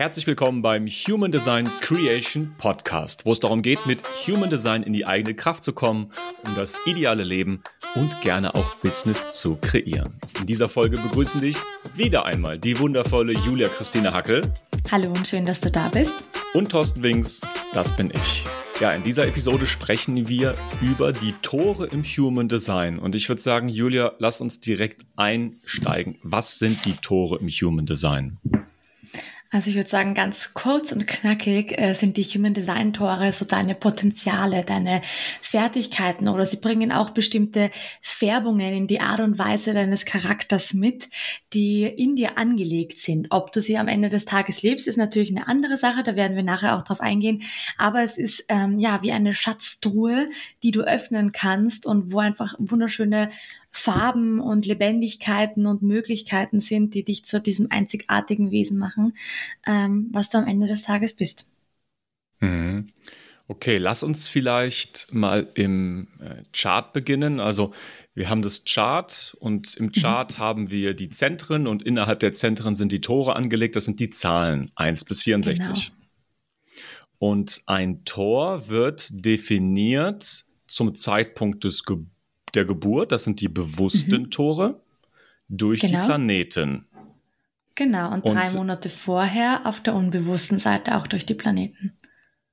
Herzlich 0.00 0.26
willkommen 0.26 0.62
beim 0.62 0.86
Human 0.86 1.30
Design 1.30 1.68
Creation 1.80 2.54
Podcast, 2.56 3.26
wo 3.26 3.32
es 3.32 3.40
darum 3.40 3.60
geht, 3.60 3.84
mit 3.86 4.02
Human 4.26 4.48
Design 4.48 4.82
in 4.82 4.94
die 4.94 5.04
eigene 5.04 5.34
Kraft 5.34 5.62
zu 5.62 5.74
kommen, 5.74 6.10
um 6.46 6.54
das 6.54 6.78
ideale 6.86 7.22
Leben 7.22 7.62
und 7.94 8.18
gerne 8.22 8.54
auch 8.54 8.76
Business 8.76 9.28
zu 9.30 9.56
kreieren. 9.56 10.18
In 10.38 10.46
dieser 10.46 10.70
Folge 10.70 10.96
begrüßen 10.96 11.42
dich 11.42 11.56
wieder 11.94 12.24
einmal 12.24 12.58
die 12.58 12.78
wundervolle 12.78 13.32
Julia 13.32 13.68
Christine 13.68 14.12
Hackel. 14.12 14.40
Hallo 14.90 15.08
und 15.08 15.28
schön, 15.28 15.44
dass 15.44 15.60
du 15.60 15.70
da 15.70 15.88
bist. 15.90 16.28
Und 16.54 16.72
Thorsten 16.72 17.02
Wings, 17.02 17.42
das 17.74 17.94
bin 17.94 18.10
ich. 18.10 18.46
Ja, 18.80 18.92
in 18.92 19.02
dieser 19.02 19.26
Episode 19.26 19.66
sprechen 19.66 20.28
wir 20.28 20.54
über 20.80 21.12
die 21.12 21.34
Tore 21.42 21.88
im 21.88 22.02
Human 22.02 22.48
Design. 22.48 22.98
Und 22.98 23.14
ich 23.14 23.28
würde 23.28 23.42
sagen, 23.42 23.68
Julia, 23.68 24.14
lass 24.18 24.40
uns 24.40 24.60
direkt 24.60 25.04
einsteigen. 25.16 26.16
Was 26.22 26.58
sind 26.58 26.86
die 26.86 26.94
Tore 26.94 27.38
im 27.38 27.50
Human 27.50 27.84
Design? 27.84 28.38
Also 29.52 29.68
ich 29.70 29.74
würde 29.74 29.88
sagen, 29.88 30.14
ganz 30.14 30.54
kurz 30.54 30.92
und 30.92 31.08
knackig 31.08 31.76
äh, 31.76 31.92
sind 31.92 32.16
die 32.16 32.22
Human 32.22 32.54
Design 32.54 32.92
Tore 32.92 33.32
so 33.32 33.44
deine 33.44 33.74
Potenziale, 33.74 34.62
deine 34.62 35.00
Fertigkeiten 35.42 36.28
oder 36.28 36.46
sie 36.46 36.58
bringen 36.58 36.92
auch 36.92 37.10
bestimmte 37.10 37.72
Färbungen 38.00 38.72
in 38.72 38.86
die 38.86 39.00
Art 39.00 39.18
und 39.18 39.40
Weise 39.40 39.74
deines 39.74 40.04
Charakters 40.04 40.72
mit, 40.72 41.08
die 41.52 41.82
in 41.82 42.14
dir 42.14 42.38
angelegt 42.38 42.98
sind. 42.98 43.26
Ob 43.30 43.50
du 43.50 43.60
sie 43.60 43.76
am 43.76 43.88
Ende 43.88 44.08
des 44.08 44.24
Tages 44.24 44.62
lebst, 44.62 44.86
ist 44.86 44.96
natürlich 44.96 45.30
eine 45.30 45.48
andere 45.48 45.76
Sache, 45.76 46.04
da 46.04 46.14
werden 46.14 46.36
wir 46.36 46.44
nachher 46.44 46.76
auch 46.76 46.82
drauf 46.82 47.00
eingehen. 47.00 47.42
Aber 47.76 48.04
es 48.04 48.18
ist 48.18 48.44
ähm, 48.48 48.78
ja 48.78 49.02
wie 49.02 49.10
eine 49.10 49.34
Schatztruhe, 49.34 50.28
die 50.62 50.70
du 50.70 50.82
öffnen 50.82 51.32
kannst 51.32 51.86
und 51.86 52.12
wo 52.12 52.20
einfach 52.20 52.54
wunderschöne 52.60 53.30
Farben 53.72 54.40
und 54.40 54.66
Lebendigkeiten 54.66 55.66
und 55.66 55.82
Möglichkeiten 55.82 56.60
sind, 56.60 56.94
die 56.94 57.04
dich 57.04 57.24
zu 57.24 57.40
diesem 57.40 57.70
einzigartigen 57.70 58.50
Wesen 58.50 58.78
machen, 58.78 59.14
ähm, 59.66 60.08
was 60.12 60.30
du 60.30 60.38
am 60.38 60.46
Ende 60.46 60.66
des 60.66 60.82
Tages 60.82 61.14
bist. 61.14 61.48
Mhm. 62.40 62.86
Okay, 63.48 63.78
lass 63.78 64.04
uns 64.04 64.28
vielleicht 64.28 65.12
mal 65.12 65.48
im 65.54 66.06
äh, 66.20 66.44
Chart 66.52 66.92
beginnen. 66.92 67.40
Also 67.40 67.72
wir 68.14 68.30
haben 68.30 68.42
das 68.42 68.64
Chart 68.64 69.36
und 69.40 69.76
im 69.76 69.86
mhm. 69.86 69.92
Chart 69.92 70.38
mhm. 70.38 70.42
haben 70.42 70.70
wir 70.70 70.94
die 70.94 71.08
Zentren 71.08 71.66
und 71.66 71.82
innerhalb 71.82 72.20
der 72.20 72.32
Zentren 72.32 72.74
sind 72.74 72.92
die 72.92 73.00
Tore 73.00 73.34
angelegt. 73.34 73.74
Das 73.74 73.84
sind 73.84 73.98
die 73.98 74.10
Zahlen 74.10 74.70
1 74.76 75.04
bis 75.04 75.22
64. 75.22 75.86
Genau. 75.86 75.96
Und 77.18 77.62
ein 77.66 78.04
Tor 78.04 78.68
wird 78.68 79.08
definiert 79.10 80.46
zum 80.66 80.94
Zeitpunkt 80.94 81.64
des 81.64 81.84
Geburts 81.84 82.10
der 82.54 82.64
Geburt, 82.64 83.12
das 83.12 83.24
sind 83.24 83.40
die 83.40 83.48
bewussten 83.48 84.22
mhm. 84.22 84.30
Tore, 84.30 84.80
durch 85.48 85.80
genau. 85.80 86.00
die 86.00 86.06
Planeten. 86.06 86.86
Genau, 87.80 88.12
und, 88.12 88.26
und 88.26 88.34
drei 88.34 88.50
Monate 88.50 88.90
vorher 88.90 89.62
auf 89.64 89.80
der 89.80 89.94
unbewussten 89.94 90.58
Seite 90.58 90.98
auch 90.98 91.06
durch 91.06 91.24
die 91.24 91.32
Planeten. 91.32 91.98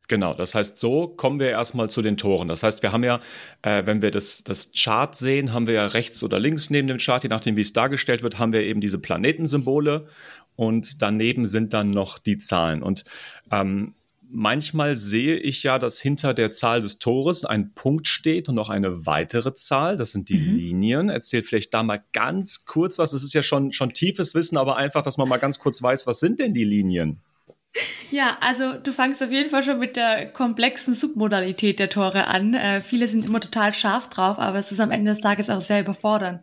Genau, 0.08 0.32
das 0.32 0.56
heißt, 0.56 0.80
so 0.80 1.10
kommen 1.10 1.42
wir 1.42 1.50
erstmal 1.50 1.90
zu 1.90 2.02
den 2.02 2.16
Toren. 2.16 2.48
Das 2.48 2.64
heißt, 2.64 2.82
wir 2.82 2.94
haben 2.94 3.04
ja, 3.04 3.20
äh, 3.62 3.86
wenn 3.86 4.02
wir 4.02 4.10
das, 4.10 4.46
das 4.46 4.72
Chart 4.74 5.14
sehen, 5.14 5.52
haben 5.52 5.68
wir 5.68 5.74
ja 5.74 5.88
rechts 5.88 6.24
oder 6.24 6.40
links 6.40 6.70
neben 6.70 6.88
dem 6.88 6.98
Chart, 6.98 7.24
je 7.24 7.28
nachdem, 7.28 7.58
wie 7.58 7.62
es 7.62 7.74
dargestellt 7.74 8.24
wird, 8.24 8.40
haben 8.40 8.54
wir 8.54 8.62
eben 8.62 8.80
diese 8.80 9.00
Planetensymbole 9.00 10.08
und 10.56 11.02
daneben 11.02 11.46
sind 11.46 11.74
dann 11.74 11.90
noch 11.90 12.20
die 12.20 12.38
Zahlen. 12.38 12.82
Und 12.82 13.04
ähm, 13.52 13.96
manchmal 14.30 14.96
sehe 14.96 15.38
ich 15.38 15.64
ja, 15.64 15.80
dass 15.80 16.00
hinter 16.00 16.34
der 16.34 16.52
Zahl 16.52 16.82
des 16.82 17.00
Tores 17.00 17.46
ein 17.46 17.74
Punkt 17.74 18.08
steht 18.08 18.50
und 18.50 18.56
noch 18.56 18.70
eine 18.70 19.06
weitere 19.06 19.54
Zahl. 19.54 19.98
Das 19.98 20.12
sind 20.12 20.30
die 20.30 20.38
mhm. 20.38 20.56
Linien. 20.56 21.10
Erzähl 21.10 21.44
vielleicht 21.44 21.74
da 21.74 21.84
mal 21.84 22.04
ganz 22.14 22.66
kurz 22.66 22.98
was. 22.98 23.14
Es 23.14 23.24
ist 23.24 23.34
ja 23.34 23.44
schon, 23.44 23.72
schon 23.72 23.94
tiefes 23.94 24.36
Wissen, 24.36 24.58
aber 24.58 24.78
einfach, 24.78 25.02
dass 25.02 25.18
man 25.18 25.30
mal 25.30 25.38
ganz 25.38 25.60
kurz 25.60 25.82
weiß, 25.82 26.08
was 26.08 26.20
sind 26.20 26.40
denn 26.40 26.54
die 26.54 26.64
Linien? 26.64 27.22
Ja, 28.10 28.38
also 28.40 28.74
du 28.74 28.94
fangst 28.94 29.22
auf 29.22 29.32
jeden 29.32 29.50
Fall 29.50 29.64
schon 29.64 29.80
mit 29.80 29.98
der 29.98 30.28
komplexen 30.28 30.94
Submodalität 30.94 31.78
der 31.78 31.90
Tore 31.90 32.28
an. 32.28 32.54
Äh, 32.54 32.82
viele 32.82 33.08
sind 33.08 33.26
immer 33.26 33.42
total 33.42 33.74
scharf 33.74 34.10
drauf, 34.10 34.40
aber 34.40 34.58
es 34.58 34.72
ist 34.72 34.80
am 34.80 34.92
Ende 34.92 35.12
des 35.12 35.20
Tages 35.20 35.50
auch 35.50 35.60
sehr 35.60 35.82
überfordernd. 35.82 36.42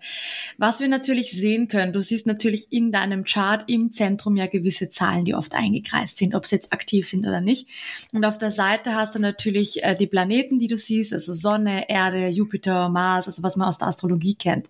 Was 0.59 0.81
wir 0.81 0.89
natürlich 0.89 1.31
sehen 1.33 1.69
können, 1.69 1.93
du 1.93 2.01
siehst 2.01 2.27
natürlich 2.27 2.71
in 2.71 2.93
deinem 2.93 3.25
Chart 3.25 3.65
im 3.67 3.93
Zentrum 3.93 4.37
ja 4.37 4.47
gewisse 4.47 4.91
Zahlen, 4.91 5.25
die 5.25 5.35
oft 5.35 5.55
eingekreist 5.55 6.19
sind, 6.19 6.35
ob 6.35 6.47
sie 6.47 6.57
jetzt 6.57 6.73
aktiv 6.73 7.09
sind 7.09 7.27
oder 7.27 7.41
nicht. 7.41 7.69
Und 8.13 8.25
auf 8.25 8.37
der 8.37 8.53
Seite 8.53 8.95
hast 8.95 9.15
du 9.15 9.19
natürlich 9.19 9.83
äh, 9.83 9.97
die 9.97 10.07
Planeten, 10.07 10.59
die 10.59 10.69
du 10.69 10.77
siehst, 10.77 11.15
also 11.15 11.33
Sonne, 11.33 11.89
Erde, 11.89 12.29
Jupiter, 12.29 12.91
Mars, 12.91 13.27
also 13.27 13.43
was 13.43 13.57
man 13.57 13.69
aus 13.69 13.79
der 13.79 13.89
Astrologie 13.89 14.35
kennt. 14.35 14.69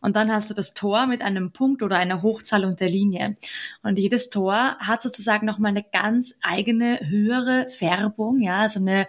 Und 0.00 0.16
dann 0.16 0.32
hast 0.32 0.50
du 0.50 0.54
das 0.54 0.74
Tor 0.74 1.06
mit 1.06 1.22
einem 1.22 1.52
Punkt 1.52 1.82
oder 1.82 1.96
einer 1.96 2.22
Hochzahl 2.22 2.64
und 2.64 2.80
der 2.80 2.88
Linie. 2.88 3.36
Und 3.82 3.98
jedes 3.98 4.30
Tor 4.30 4.76
hat 4.78 5.02
sozusagen 5.02 5.46
nochmal 5.46 5.70
eine 5.70 5.84
ganz 5.84 6.34
eigene 6.42 7.00
höhere 7.02 7.68
Färbung, 7.68 8.40
ja, 8.40 8.60
also 8.60 8.80
eine, 8.80 9.06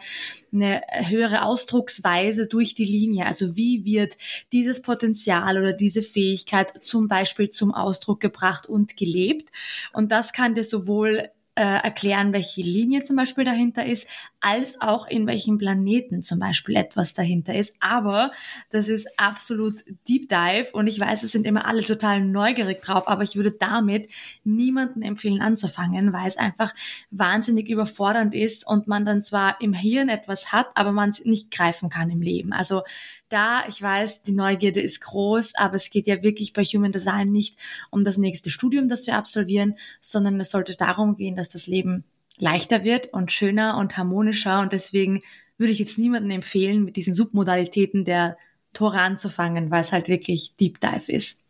eine 0.51 0.81
höhere 1.07 1.43
Ausdrucksweise 1.43 2.47
durch 2.47 2.73
die 2.73 2.85
Linie. 2.85 3.25
Also 3.25 3.55
wie 3.55 3.85
wird 3.85 4.17
dieses 4.51 4.81
Potenzial 4.81 5.57
oder 5.57 5.73
diese 5.73 6.03
Fähigkeit 6.03 6.73
zum 6.81 7.07
Beispiel 7.07 7.49
zum 7.49 7.73
Ausdruck 7.73 8.19
gebracht 8.19 8.67
und 8.67 8.97
gelebt? 8.97 9.49
Und 9.93 10.11
das 10.11 10.33
kann 10.33 10.55
dir 10.55 10.63
sowohl 10.63 11.29
äh, 11.57 11.84
erklären, 11.84 12.34
welche 12.34 12.62
Linie 12.62 13.01
zum 13.01 13.16
Beispiel 13.16 13.44
dahinter 13.44 13.84
ist, 13.84 14.07
als 14.40 14.79
auch 14.79 15.07
in 15.07 15.25
welchem 15.25 15.57
Planeten 15.57 16.22
zum 16.22 16.38
Beispiel 16.38 16.75
etwas 16.75 17.16
dahinter 17.16 17.56
ist. 17.56 17.75
Aber 17.79 18.31
das 18.69 18.88
ist 18.88 19.07
absolut 19.18 19.84
Deep 20.07 20.29
Dive 20.29 20.67
und 20.73 20.85
ich 20.85 21.00
weiß, 21.00 21.23
es 21.23 21.31
sind 21.31 21.47
immer 21.47 21.66
alle 21.66 21.81
total 21.81 22.22
neugierig 22.22 22.84
drauf, 22.84 23.07
aber 23.07 23.23
ich 23.23 23.35
würde 23.35 23.51
damit 23.51 24.07
niemanden 24.44 25.01
empfehlen 25.01 25.41
anzufangen, 25.41 26.13
weil 26.13 26.28
es 26.28 26.38
einfach 26.38 26.75
wahnsinnig 27.09 27.69
überfordernd 27.69 28.35
ist 28.35 28.67
und 28.67 28.88
man 28.88 29.03
dann 29.03 29.23
zwar 29.23 29.59
im 29.59 29.73
Hirn 29.73 30.09
etwas 30.09 30.51
hat, 30.51 30.67
aber 30.75 30.91
man 30.91 31.09
es 31.09 31.25
nicht 31.25 31.50
greifen 31.50 31.90
kann 31.90 32.12
im 32.12 32.22
Leben. 32.22 32.53
Also 32.53 32.84
da, 33.29 33.63
ich 33.67 33.81
weiß, 33.81 34.23
die 34.23 34.31
Neugierde 34.31 34.81
ist 34.81 35.01
groß, 35.01 35.55
aber 35.55 35.75
es 35.75 35.89
geht 35.89 36.07
ja 36.07 36.23
wirklich 36.23 36.53
bei 36.53 36.63
Human 36.63 36.91
Design 36.91 37.31
nicht 37.31 37.59
um 37.91 38.03
das 38.03 38.17
nächste 38.17 38.49
Studium, 38.49 38.89
das 38.89 39.07
wir 39.07 39.17
absolvieren, 39.17 39.75
sondern 39.99 40.39
es 40.39 40.51
sollte 40.51 40.75
darum 40.75 41.15
gehen, 41.15 41.35
dass 41.35 41.49
das 41.49 41.67
Leben 41.67 42.03
leichter 42.37 42.83
wird 42.83 43.13
und 43.13 43.31
schöner 43.31 43.77
und 43.77 43.97
harmonischer. 43.97 44.61
Und 44.61 44.73
deswegen 44.73 45.21
würde 45.57 45.73
ich 45.73 45.79
jetzt 45.79 45.97
niemanden 45.97 46.29
empfehlen, 46.29 46.83
mit 46.83 46.95
diesen 46.95 47.13
Submodalitäten 47.13 48.05
der 48.05 48.37
Tore 48.73 48.99
anzufangen, 48.99 49.71
weil 49.71 49.81
es 49.81 49.91
halt 49.91 50.07
wirklich 50.07 50.55
Deep 50.55 50.79
Dive 50.79 51.11
ist. 51.11 51.41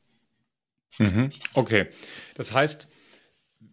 Mhm. 0.97 1.31
Okay. 1.53 1.87
Das 2.35 2.53
heißt, 2.53 2.87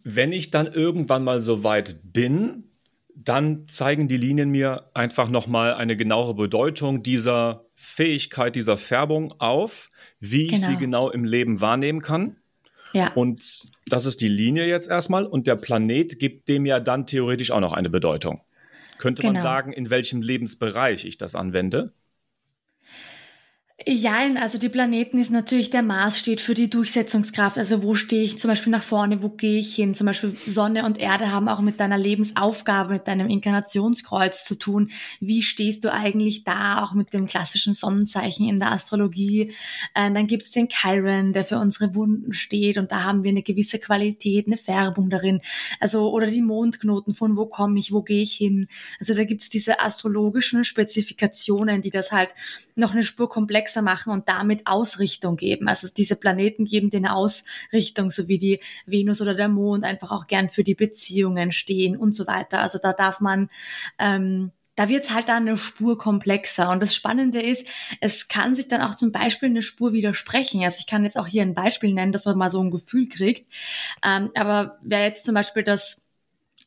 wenn 0.03 0.31
ich 0.31 0.51
dann 0.51 0.67
irgendwann 0.67 1.23
mal 1.23 1.41
so 1.41 1.63
weit 1.63 1.99
bin, 2.03 2.74
dann 3.15 3.67
zeigen 3.67 4.07
die 4.07 4.17
Linien 4.17 4.49
mir 4.49 4.85
einfach 4.93 5.29
nochmal 5.29 5.73
eine 5.73 5.95
genauere 5.95 6.33
Bedeutung 6.33 7.01
dieser 7.01 7.65
Fähigkeit, 7.73 8.55
dieser 8.55 8.77
Färbung 8.77 9.33
auf, 9.39 9.89
wie 10.19 10.47
genau. 10.47 10.53
ich 10.53 10.59
sie 10.61 10.75
genau. 10.75 11.07
genau 11.07 11.09
im 11.11 11.23
Leben 11.23 11.61
wahrnehmen 11.61 12.01
kann. 12.01 12.37
Ja. 12.91 13.11
Und 13.13 13.69
das 13.87 14.05
ist 14.05 14.21
die 14.21 14.27
Linie 14.27 14.67
jetzt 14.67 14.89
erstmal. 14.89 15.25
Und 15.25 15.47
der 15.47 15.55
Planet 15.55 16.19
gibt 16.19 16.47
dem 16.49 16.65
ja 16.65 16.79
dann 16.79 17.07
theoretisch 17.07 17.51
auch 17.51 17.59
noch 17.59 17.73
eine 17.73 17.89
Bedeutung. 17.89 18.41
Könnte 18.97 19.21
genau. 19.21 19.33
man 19.33 19.41
sagen, 19.41 19.73
in 19.73 19.89
welchem 19.89 20.21
Lebensbereich 20.21 21.05
ich 21.05 21.17
das 21.17 21.35
anwende? 21.35 21.93
Ja, 23.83 24.19
also 24.39 24.57
die 24.57 24.69
Planeten 24.69 25.17
ist 25.17 25.31
natürlich 25.31 25.69
der 25.69 25.83
Mars 25.83 26.17
steht 26.17 26.39
für 26.39 26.53
die 26.53 26.69
Durchsetzungskraft. 26.69 27.57
Also 27.57 27.83
wo 27.83 27.93
stehe 27.93 28.23
ich 28.23 28.37
zum 28.37 28.47
Beispiel 28.47 28.71
nach 28.71 28.83
vorne, 28.83 29.21
wo 29.21 29.27
gehe 29.27 29.59
ich 29.59 29.75
hin? 29.75 29.93
Zum 29.93 30.07
Beispiel 30.07 30.37
Sonne 30.45 30.85
und 30.85 30.97
Erde 30.97 31.29
haben 31.29 31.49
auch 31.49 31.59
mit 31.59 31.81
deiner 31.81 31.97
Lebensaufgabe, 31.97 32.93
mit 32.93 33.07
deinem 33.09 33.27
Inkarnationskreuz 33.27 34.45
zu 34.45 34.57
tun. 34.57 34.91
Wie 35.19 35.41
stehst 35.41 35.83
du 35.83 35.91
eigentlich 35.91 36.45
da, 36.45 36.81
auch 36.81 36.93
mit 36.93 37.11
dem 37.11 37.27
klassischen 37.27 37.73
Sonnenzeichen 37.73 38.47
in 38.47 38.61
der 38.61 38.71
Astrologie? 38.71 39.51
Äh, 39.93 40.09
dann 40.13 40.27
gibt 40.27 40.43
es 40.43 40.51
den 40.51 40.69
Chiron, 40.69 41.33
der 41.33 41.43
für 41.43 41.57
unsere 41.59 41.95
Wunden 41.95 42.31
steht 42.31 42.77
und 42.77 42.93
da 42.93 43.03
haben 43.03 43.23
wir 43.23 43.31
eine 43.31 43.43
gewisse 43.43 43.77
Qualität, 43.77 44.47
eine 44.47 44.57
Färbung 44.57 45.09
darin. 45.09 45.41
Also 45.81 46.11
oder 46.11 46.27
die 46.27 46.41
Mondknoten, 46.41 47.13
von 47.13 47.35
wo 47.35 47.45
komme 47.45 47.77
ich, 47.77 47.91
wo 47.91 48.03
gehe 48.03 48.21
ich 48.21 48.35
hin? 48.35 48.67
Also 49.01 49.13
da 49.13 49.25
gibt 49.25 49.41
es 49.41 49.49
diese 49.49 49.81
astrologischen 49.81 50.63
Spezifikationen, 50.63 51.81
die 51.81 51.89
das 51.89 52.13
halt 52.13 52.29
noch 52.75 52.93
eine 52.93 53.03
Spur 53.03 53.27
komplexer 53.27 53.64
komplexer 53.65 53.81
machen 53.81 54.13
und 54.13 54.29
damit 54.29 54.67
Ausrichtung 54.67 55.35
geben. 55.37 55.67
Also 55.67 55.87
diese 55.95 56.15
Planeten 56.15 56.65
geben 56.65 56.89
eine 56.93 57.15
Ausrichtung, 57.15 58.11
so 58.11 58.27
wie 58.27 58.37
die 58.37 58.59
Venus 58.85 59.21
oder 59.21 59.33
der 59.33 59.49
Mond 59.49 59.83
einfach 59.83 60.11
auch 60.11 60.27
gern 60.27 60.49
für 60.49 60.63
die 60.63 60.75
Beziehungen 60.75 61.51
stehen 61.51 61.97
und 61.97 62.13
so 62.13 62.27
weiter. 62.27 62.61
Also 62.61 62.79
da 62.79 62.93
darf 62.93 63.19
man 63.19 63.49
ähm, 63.99 64.51
da 64.77 64.89
wird's 64.89 65.11
halt 65.11 65.29
dann 65.29 65.47
eine 65.47 65.57
Spur 65.57 65.97
komplexer. 65.97 66.69
Und 66.69 66.83
das 66.83 66.93
Spannende 66.93 67.41
ist, 67.41 67.65
es 68.01 68.27
kann 68.27 68.55
sich 68.55 68.67
dann 68.67 68.81
auch 68.81 68.95
zum 68.95 69.13
Beispiel 69.13 69.47
eine 69.47 69.61
Spur 69.61 69.93
widersprechen. 69.93 70.61
Also 70.65 70.77
ich 70.79 70.87
kann 70.87 71.05
jetzt 71.05 71.17
auch 71.17 71.27
hier 71.27 71.43
ein 71.43 71.53
Beispiel 71.53 71.93
nennen, 71.93 72.11
dass 72.11 72.25
man 72.25 72.37
mal 72.37 72.49
so 72.49 72.61
ein 72.61 72.71
Gefühl 72.71 73.07
kriegt. 73.07 73.49
Ähm, 74.03 74.31
aber 74.35 74.77
wer 74.81 75.03
jetzt 75.03 75.23
zum 75.23 75.33
Beispiel 75.33 75.63
das 75.63 76.04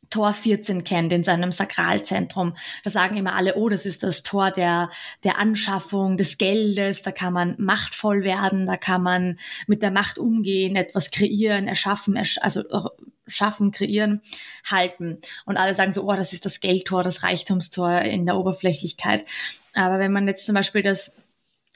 Tor 0.09 0.33
14 0.33 0.83
kennt 0.83 1.11
in 1.13 1.23
seinem 1.23 1.51
Sakralzentrum. 1.51 2.55
Da 2.83 2.89
sagen 2.89 3.17
immer 3.17 3.35
alle, 3.35 3.55
oh, 3.55 3.69
das 3.69 3.85
ist 3.85 4.03
das 4.03 4.23
Tor 4.23 4.51
der, 4.51 4.89
der 5.23 5.37
Anschaffung 5.37 6.17
des 6.17 6.37
Geldes, 6.37 7.01
da 7.01 7.11
kann 7.11 7.33
man 7.33 7.55
machtvoll 7.57 8.23
werden, 8.23 8.65
da 8.65 8.77
kann 8.77 9.03
man 9.03 9.39
mit 9.67 9.81
der 9.81 9.91
Macht 9.91 10.17
umgehen, 10.17 10.75
etwas 10.75 11.11
kreieren, 11.11 11.67
erschaffen, 11.67 12.15
ersch 12.15 12.37
also 12.41 12.63
schaffen, 13.27 13.71
kreieren, 13.71 14.21
halten. 14.65 15.19
Und 15.45 15.57
alle 15.57 15.75
sagen 15.75 15.93
so, 15.93 16.03
oh, 16.03 16.15
das 16.15 16.33
ist 16.33 16.45
das 16.45 16.59
Geldtor, 16.59 17.03
das 17.03 17.23
Reichtumstor 17.23 18.01
in 18.01 18.25
der 18.25 18.37
Oberflächlichkeit. 18.37 19.25
Aber 19.73 19.99
wenn 19.99 20.11
man 20.11 20.27
jetzt 20.27 20.45
zum 20.45 20.55
Beispiel 20.55 20.81
das 20.81 21.13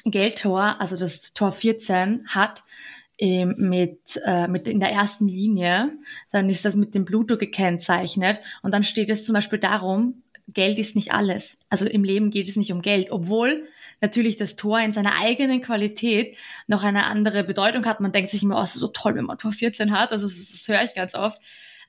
Geldtor, 0.06 0.82
also 0.82 0.98
das 0.98 1.34
Tor 1.34 1.52
14 1.52 2.28
hat, 2.28 2.64
mit, 3.20 4.20
äh, 4.26 4.48
mit 4.48 4.68
in 4.68 4.80
der 4.80 4.92
ersten 4.92 5.28
Linie, 5.28 5.92
dann 6.32 6.50
ist 6.50 6.66
das 6.66 6.76
mit 6.76 6.96
dem 6.96 7.06
Pluto 7.06 7.38
gekennzeichnet 7.38 8.40
und 8.64 8.74
dann 8.74 8.84
steht 8.84 9.10
es 9.10 9.26
zum 9.26 9.34
Beispiel 9.34 9.60
darum, 9.60 10.24
Geld 10.48 10.78
ist 10.78 10.96
nicht 10.96 11.14
alles. 11.14 11.58
Also 11.70 11.86
im 11.86 12.04
Leben 12.04 12.30
geht 12.30 12.50
es 12.50 12.58
nicht 12.58 12.74
um 12.74 12.82
Geld, 12.82 13.12
obwohl 13.12 13.66
natürlich 14.02 14.36
das 14.36 14.56
Tor 14.58 14.80
in 14.82 14.92
seiner 14.92 15.18
eigenen 15.20 15.62
Qualität 15.62 16.38
noch 16.68 16.84
eine 16.84 17.06
andere 17.06 17.44
Bedeutung 17.44 17.86
hat. 17.86 18.02
Man 18.02 18.12
denkt 18.12 18.32
sich 18.32 18.44
immer, 18.44 18.62
oh, 18.62 18.66
so 18.66 18.88
toll, 18.88 19.16
wenn 19.16 19.26
man 19.26 19.38
Tor 19.38 19.54
14 19.54 19.98
hat. 19.98 20.12
Also 20.12 20.28
das, 20.28 20.52
das 20.52 20.68
höre 20.68 20.84
ich 20.84 20.94
ganz 20.94 21.16
oft. 21.16 21.40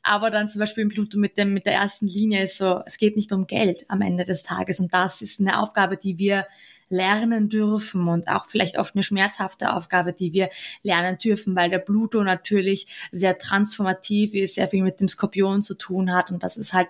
Aber 0.06 0.30
dann 0.30 0.48
zum 0.48 0.60
Beispiel 0.60 0.82
im 0.82 0.90
Pluto 0.90 1.18
mit 1.18 1.38
dem, 1.38 1.54
mit 1.54 1.66
der 1.66 1.72
ersten 1.72 2.06
Linie 2.06 2.44
ist 2.44 2.58
so, 2.58 2.82
es 2.84 2.98
geht 2.98 3.16
nicht 3.16 3.32
um 3.32 3.46
Geld 3.46 3.86
am 3.88 4.02
Ende 4.02 4.24
des 4.24 4.42
Tages. 4.42 4.78
Und 4.78 4.92
das 4.92 5.22
ist 5.22 5.40
eine 5.40 5.58
Aufgabe, 5.60 5.96
die 5.96 6.18
wir 6.18 6.46
lernen 6.88 7.48
dürfen 7.48 8.08
und 8.08 8.28
auch 8.28 8.46
vielleicht 8.46 8.78
oft 8.78 8.94
eine 8.94 9.02
schmerzhafte 9.02 9.72
Aufgabe, 9.74 10.12
die 10.12 10.32
wir 10.32 10.48
lernen 10.82 11.18
dürfen, 11.18 11.56
weil 11.56 11.70
der 11.70 11.78
Pluto 11.78 12.22
natürlich 12.22 13.08
sehr 13.12 13.38
transformativ 13.38 14.34
ist, 14.34 14.56
sehr 14.56 14.68
viel 14.68 14.82
mit 14.82 15.00
dem 15.00 15.08
Skorpion 15.08 15.62
zu 15.62 15.74
tun 15.74 16.12
hat 16.12 16.30
und 16.30 16.42
das 16.42 16.56
ist 16.56 16.72
halt 16.72 16.88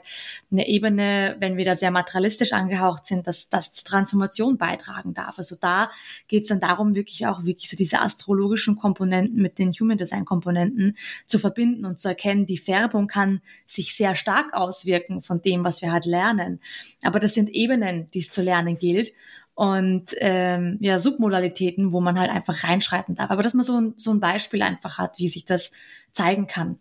eine 0.51 0.69
Ebene, 0.69 1.37
wenn 1.41 1.57
wir 1.57 1.65
da 1.65 1.77
sehr 1.77 1.91
materialistisch 1.91 2.53
angehaucht 2.53 3.07
sind, 3.07 3.27
dass 3.27 3.49
das 3.49 3.73
zur 3.73 3.85
Transformation 3.85 4.59
beitragen 4.59 5.15
darf. 5.15 5.39
Also 5.39 5.57
da 5.61 5.91
geht 6.29 6.43
es 6.43 6.49
dann 6.49 6.61
darum, 6.61 6.95
wirklich 6.95 7.27
auch 7.27 7.45
wirklich 7.45 7.69
so 7.69 7.77
diese 7.77 8.01
astrologischen 8.01 8.77
Komponenten 8.77 9.41
mit 9.41 9.59
den 9.59 9.71
Human 9.73 9.99
Design 9.99 10.25
Komponenten 10.25 10.97
zu 11.27 11.39
verbinden 11.39 11.85
und 11.85 11.99
zu 11.99 12.09
erkennen, 12.09 12.47
die 12.47 12.59
Färbung 12.59 13.07
kann 13.07 13.41
sich 13.67 13.95
sehr 13.95 14.15
stark 14.15 14.53
auswirken 14.53 15.23
von 15.23 15.43
dem, 15.43 15.65
was 15.65 15.83
wir 15.83 15.93
halt 15.93 16.07
lernen. 16.07 16.61
Aber 17.03 17.21
das 17.21 17.35
sind 17.35 17.51
Ebenen, 17.51 18.11
die 18.11 18.21
es 18.21 18.31
zu 18.31 18.43
lernen 18.43 18.79
gilt 18.79 19.13
und 19.55 20.15
ähm, 20.19 20.79
ja, 20.81 20.99
Submodalitäten, 20.99 21.93
wo 21.93 22.01
man 22.01 22.19
halt 22.19 22.31
einfach 22.31 22.65
reinschreiten 22.65 23.15
darf. 23.15 23.31
Aber 23.31 23.43
dass 23.43 23.55
man 23.55 23.65
so 23.65 23.81
ein, 23.81 23.95
so 23.97 24.11
ein 24.13 24.21
Beispiel 24.21 24.63
einfach 24.63 24.99
hat, 24.99 25.19
wie 25.19 25.29
sich 25.29 25.45
das 25.45 25.71
zeigen 26.13 26.47
kann. 26.47 26.79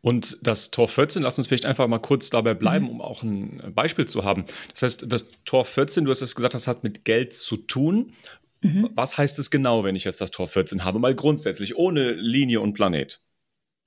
Und 0.00 0.38
das 0.42 0.70
Tor 0.70 0.88
14, 0.88 1.22
lass 1.22 1.38
uns 1.38 1.46
vielleicht 1.46 1.64
einfach 1.64 1.88
mal 1.88 1.98
kurz 1.98 2.28
dabei 2.28 2.52
bleiben, 2.52 2.86
mhm. 2.86 2.90
um 2.90 3.00
auch 3.00 3.22
ein 3.22 3.72
Beispiel 3.74 4.04
zu 4.04 4.24
haben. 4.24 4.44
Das 4.72 4.82
heißt, 4.82 5.06
das 5.10 5.30
Tor 5.46 5.64
14, 5.64 6.04
du 6.04 6.10
hast 6.10 6.20
es 6.20 6.34
gesagt, 6.34 6.52
das 6.52 6.66
hat 6.66 6.84
mit 6.84 7.04
Geld 7.06 7.32
zu 7.32 7.56
tun. 7.56 8.12
Mhm. 8.60 8.90
Was 8.94 9.16
heißt 9.16 9.38
es 9.38 9.50
genau, 9.50 9.84
wenn 9.84 9.96
ich 9.96 10.04
jetzt 10.04 10.20
das 10.20 10.30
Tor 10.30 10.46
14 10.46 10.84
habe? 10.84 10.98
Mal 10.98 11.14
grundsätzlich, 11.14 11.76
ohne 11.76 12.12
Linie 12.12 12.60
und 12.60 12.74
Planet. 12.74 13.22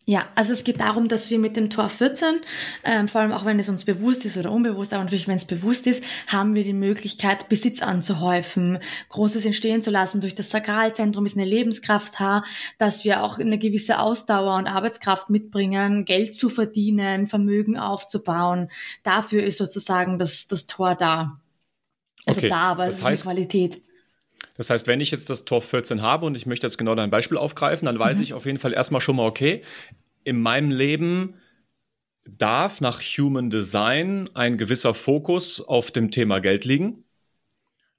Ja, 0.09 0.29
also 0.35 0.53
es 0.53 0.63
geht 0.63 0.79
darum, 0.79 1.09
dass 1.09 1.31
wir 1.31 1.37
mit 1.37 1.57
dem 1.57 1.69
Tor 1.69 1.89
14, 1.89 2.39
ähm, 2.85 3.09
vor 3.09 3.19
allem 3.19 3.33
auch 3.33 3.43
wenn 3.43 3.59
es 3.59 3.67
uns 3.67 3.83
bewusst 3.83 4.23
ist 4.23 4.37
oder 4.37 4.53
unbewusst, 4.53 4.93
aber 4.93 5.03
natürlich 5.03 5.27
wenn 5.27 5.35
es 5.35 5.43
bewusst 5.43 5.85
ist, 5.85 6.01
haben 6.27 6.55
wir 6.55 6.63
die 6.63 6.71
Möglichkeit, 6.71 7.49
Besitz 7.49 7.81
anzuhäufen, 7.81 8.79
Großes 9.09 9.43
entstehen 9.43 9.81
zu 9.81 9.91
lassen. 9.91 10.21
Durch 10.21 10.33
das 10.33 10.49
Sakralzentrum 10.49 11.25
ist 11.25 11.35
eine 11.35 11.43
Lebenskraft 11.43 12.21
da, 12.21 12.43
dass 12.77 13.03
wir 13.03 13.21
auch 13.21 13.37
eine 13.37 13.59
gewisse 13.59 13.99
Ausdauer 13.99 14.55
und 14.55 14.67
Arbeitskraft 14.67 15.29
mitbringen, 15.29 16.05
Geld 16.05 16.35
zu 16.35 16.47
verdienen, 16.47 17.27
Vermögen 17.27 17.77
aufzubauen. 17.77 18.69
Dafür 19.03 19.43
ist 19.43 19.57
sozusagen 19.57 20.19
das, 20.19 20.47
das 20.47 20.67
Tor 20.67 20.95
da. 20.95 21.41
Also 22.25 22.39
okay, 22.39 22.47
da, 22.47 22.59
aber 22.59 22.87
es 22.87 22.99
ist 22.99 23.03
heißt, 23.03 23.27
eine 23.27 23.33
Qualität. 23.35 23.81
Das 24.55 24.69
heißt, 24.69 24.87
wenn 24.87 25.01
ich 25.01 25.11
jetzt 25.11 25.29
das 25.29 25.45
Tor 25.45 25.61
14 25.61 26.01
habe 26.01 26.25
und 26.25 26.35
ich 26.35 26.45
möchte 26.45 26.65
jetzt 26.65 26.77
genau 26.77 26.95
dein 26.95 27.09
Beispiel 27.09 27.37
aufgreifen, 27.37 27.85
dann 27.85 27.99
weiß 27.99 28.17
mhm. 28.17 28.23
ich 28.23 28.33
auf 28.33 28.45
jeden 28.45 28.59
Fall 28.59 28.73
erstmal 28.73 29.01
schon 29.01 29.15
mal, 29.15 29.25
okay, 29.25 29.63
in 30.23 30.41
meinem 30.41 30.71
Leben 30.71 31.35
darf 32.29 32.81
nach 32.81 33.01
Human 33.01 33.49
Design 33.49 34.29
ein 34.33 34.57
gewisser 34.57 34.93
Fokus 34.93 35.61
auf 35.61 35.91
dem 35.91 36.11
Thema 36.11 36.39
Geld 36.39 36.65
liegen. 36.65 37.03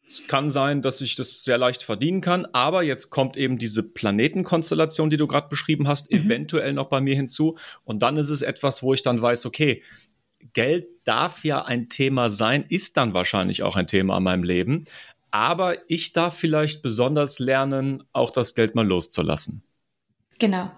Es 0.07 0.27
kann 0.27 0.49
sein, 0.49 0.81
dass 0.81 1.03
ich 1.03 1.17
das 1.17 1.45
sehr 1.45 1.59
leicht 1.59 1.83
verdienen 1.83 2.23
kann, 2.23 2.47
aber 2.53 2.83
jetzt 2.83 3.11
kommt 3.11 3.37
eben 3.37 3.59
diese 3.59 3.83
Planetenkonstellation, 3.83 5.11
die 5.11 5.19
du 5.19 5.27
gerade 5.27 5.49
beschrieben 5.49 5.87
hast, 5.87 6.11
mhm. 6.11 6.19
eventuell 6.19 6.73
noch 6.73 6.89
bei 6.89 7.01
mir 7.01 7.15
hinzu. 7.15 7.59
Und 7.85 8.03
dann 8.03 8.17
ist 8.17 8.31
es 8.31 8.41
etwas, 8.41 8.83
wo 8.83 8.95
ich 8.95 9.03
dann 9.03 9.21
weiß, 9.21 9.45
okay, 9.45 9.83
Geld 10.55 10.87
darf 11.05 11.45
ja 11.45 11.65
ein 11.65 11.91
Thema 11.91 12.31
sein, 12.31 12.65
ist 12.69 12.97
dann 12.97 13.13
wahrscheinlich 13.13 13.63
auch 13.63 13.77
ein 13.77 13.87
Thema 13.87 14.17
in 14.17 14.23
meinem 14.23 14.45
Leben. 14.45 14.85
Aber 15.31 15.77
ich 15.91 16.13
darf 16.13 16.37
vielleicht 16.37 16.83
besonders 16.83 17.39
lernen, 17.39 18.03
auch 18.13 18.31
das 18.31 18.55
Geld 18.55 18.75
mal 18.75 18.87
loszulassen. 18.87 19.63
Genau. 20.39 20.71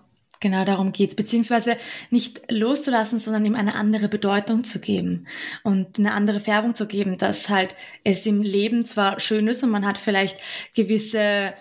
Genau 0.42 0.64
darum 0.64 0.92
geht's, 0.92 1.14
beziehungsweise 1.14 1.76
nicht 2.08 2.50
loszulassen, 2.50 3.18
sondern 3.18 3.44
ihm 3.44 3.54
eine 3.54 3.74
andere 3.74 4.08
Bedeutung 4.08 4.64
zu 4.64 4.80
geben 4.80 5.26
und 5.64 5.98
eine 5.98 6.12
andere 6.14 6.40
Färbung 6.40 6.74
zu 6.74 6.86
geben, 6.86 7.18
dass 7.18 7.50
halt 7.50 7.76
es 8.04 8.24
im 8.24 8.40
Leben 8.40 8.86
zwar 8.86 9.20
schön 9.20 9.46
ist 9.48 9.62
und 9.62 9.70
man 9.70 9.86
hat 9.86 9.98
vielleicht 9.98 10.40
gewisse, 10.74 11.52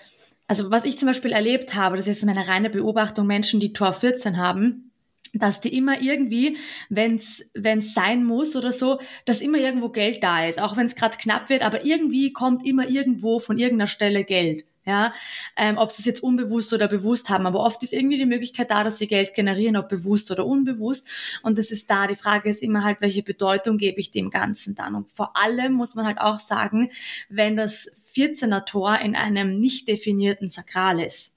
also 0.48 0.72
was 0.72 0.86
ich 0.86 0.98
zum 0.98 1.08
Beispiel 1.08 1.34
erlebt 1.34 1.76
habe, 1.76 1.98
das 1.98 2.08
ist 2.08 2.24
meine 2.24 2.48
reine 2.48 2.70
Beobachtung, 2.70 3.28
Menschen, 3.28 3.60
die 3.60 3.74
Tor 3.74 3.92
14 3.92 4.38
haben, 4.38 4.89
dass 5.34 5.62
die 5.62 5.76
immer 5.76 6.02
irgendwie, 6.02 6.58
wenn's 6.90 7.46
wenn's 7.54 7.94
sein 7.94 8.24
muss 8.24 8.56
oder 8.56 8.72
so, 8.72 9.00
dass 9.26 9.42
immer 9.42 9.58
irgendwo 9.58 9.90
Geld 9.90 10.24
da 10.24 10.46
ist, 10.46 10.60
auch 10.60 10.78
wenn 10.78 10.86
es 10.86 10.96
gerade 10.96 11.18
knapp 11.18 11.50
wird, 11.50 11.64
aber 11.64 11.86
irgendwie 11.86 12.34
kommt 12.34 12.66
immer 12.66 12.88
irgendwo 12.88 13.40
von 13.40 13.58
irgendeiner 13.58 13.88
Stelle 13.88 14.24
Geld. 14.24 14.66
Ja, 14.86 15.14
ähm, 15.56 15.78
ob 15.78 15.92
sie 15.92 16.02
es 16.02 16.06
jetzt 16.08 16.24
unbewusst 16.24 16.74
oder 16.74 16.88
bewusst 16.88 17.30
haben, 17.30 17.46
aber 17.46 17.60
oft 17.60 17.84
ist 17.84 17.94
irgendwie 17.94 18.18
die 18.18 18.26
Möglichkeit 18.26 18.72
da, 18.72 18.84
dass 18.84 18.98
sie 18.98 19.06
Geld 19.06 19.36
generieren, 19.36 19.78
ob 19.78 19.88
bewusst 19.88 20.32
oder 20.32 20.48
unbewusst. 20.48 21.08
Und 21.44 21.60
das 21.60 21.70
ist 21.70 21.92
da. 21.92 22.08
Die 22.08 22.16
Frage 22.16 22.50
ist 22.50 22.64
immer 22.64 22.84
halt, 22.84 23.00
welche 23.00 23.22
Bedeutung 23.22 23.78
gebe 23.78 24.00
ich 24.00 24.10
dem 24.10 24.32
Ganzen 24.32 24.74
dann? 24.74 24.96
Und 24.96 25.12
vor 25.12 25.38
allem 25.38 25.74
muss 25.74 25.94
man 25.94 26.08
halt 26.08 26.20
auch 26.20 26.40
sagen, 26.40 26.90
wenn 27.30 27.56
das 27.56 27.92
14er 28.16 28.66
Tor 28.66 28.98
in 29.00 29.16
einem 29.16 29.60
nicht 29.60 29.88
definierten 29.88 30.50
Sakral 30.50 31.00
ist 31.00 31.34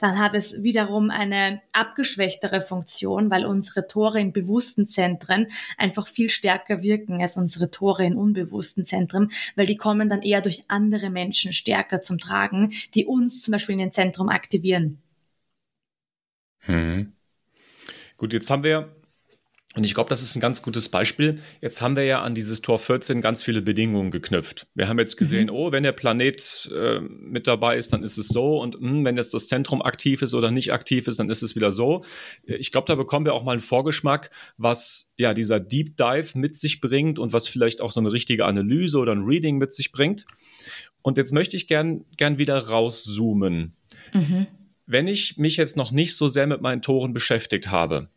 dann 0.00 0.18
hat 0.18 0.34
es 0.34 0.62
wiederum 0.62 1.10
eine 1.10 1.60
abgeschwächtere 1.72 2.60
Funktion, 2.60 3.30
weil 3.30 3.44
unsere 3.44 3.86
Tore 3.86 4.20
in 4.20 4.32
bewussten 4.32 4.88
Zentren 4.88 5.46
einfach 5.76 6.08
viel 6.08 6.30
stärker 6.30 6.82
wirken 6.82 7.20
als 7.22 7.36
unsere 7.36 7.70
Tore 7.70 8.04
in 8.04 8.16
unbewussten 8.16 8.86
Zentren, 8.86 9.30
weil 9.56 9.66
die 9.66 9.76
kommen 9.76 10.08
dann 10.08 10.22
eher 10.22 10.40
durch 10.40 10.64
andere 10.68 11.10
Menschen 11.10 11.52
stärker 11.52 12.02
zum 12.02 12.18
Tragen, 12.18 12.72
die 12.94 13.04
uns 13.04 13.42
zum 13.42 13.52
Beispiel 13.52 13.74
in 13.74 13.80
den 13.80 13.92
Zentrum 13.92 14.28
aktivieren. 14.28 14.98
Hm. 16.60 17.12
Gut, 18.16 18.32
jetzt 18.32 18.50
haben 18.50 18.64
wir 18.64 18.94
und 19.76 19.84
ich 19.84 19.94
glaube, 19.94 20.10
das 20.10 20.22
ist 20.24 20.34
ein 20.34 20.40
ganz 20.40 20.62
gutes 20.62 20.88
Beispiel. 20.88 21.40
Jetzt 21.60 21.80
haben 21.80 21.94
wir 21.94 22.02
ja 22.02 22.22
an 22.22 22.34
dieses 22.34 22.60
Tor 22.60 22.80
14 22.80 23.20
ganz 23.20 23.44
viele 23.44 23.62
Bedingungen 23.62 24.10
geknüpft. 24.10 24.66
Wir 24.74 24.88
haben 24.88 24.98
jetzt 24.98 25.16
gesehen, 25.16 25.44
mhm. 25.44 25.54
oh, 25.54 25.70
wenn 25.70 25.84
der 25.84 25.92
Planet 25.92 26.68
äh, 26.74 26.98
mit 26.98 27.46
dabei 27.46 27.76
ist, 27.76 27.92
dann 27.92 28.02
ist 28.02 28.18
es 28.18 28.26
so. 28.26 28.58
Und 28.60 28.80
mh, 28.80 28.90
hm, 28.90 29.04
wenn 29.04 29.16
jetzt 29.16 29.32
das 29.32 29.46
Zentrum 29.46 29.80
aktiv 29.80 30.22
ist 30.22 30.34
oder 30.34 30.50
nicht 30.50 30.72
aktiv 30.72 31.06
ist, 31.06 31.20
dann 31.20 31.30
ist 31.30 31.42
es 31.42 31.54
wieder 31.54 31.70
so. 31.70 32.04
Ich 32.42 32.72
glaube, 32.72 32.86
da 32.86 32.96
bekommen 32.96 33.24
wir 33.24 33.32
auch 33.32 33.44
mal 33.44 33.52
einen 33.52 33.60
Vorgeschmack, 33.60 34.30
was 34.56 35.14
ja 35.16 35.34
dieser 35.34 35.60
Deep 35.60 35.96
Dive 35.96 36.36
mit 36.36 36.56
sich 36.56 36.80
bringt 36.80 37.20
und 37.20 37.32
was 37.32 37.46
vielleicht 37.46 37.80
auch 37.80 37.92
so 37.92 38.00
eine 38.00 38.10
richtige 38.10 38.46
Analyse 38.46 38.98
oder 38.98 39.12
ein 39.12 39.22
Reading 39.22 39.58
mit 39.58 39.72
sich 39.72 39.92
bringt. 39.92 40.26
Und 41.02 41.16
jetzt 41.16 41.32
möchte 41.32 41.56
ich 41.56 41.68
gern, 41.68 42.04
gern 42.16 42.38
wieder 42.38 42.58
rauszoomen. 42.58 43.76
Mhm. 44.12 44.48
Wenn 44.86 45.06
ich 45.06 45.36
mich 45.36 45.56
jetzt 45.56 45.76
noch 45.76 45.92
nicht 45.92 46.16
so 46.16 46.26
sehr 46.26 46.48
mit 46.48 46.60
meinen 46.60 46.82
Toren 46.82 47.12
beschäftigt 47.12 47.70
habe, 47.70 48.08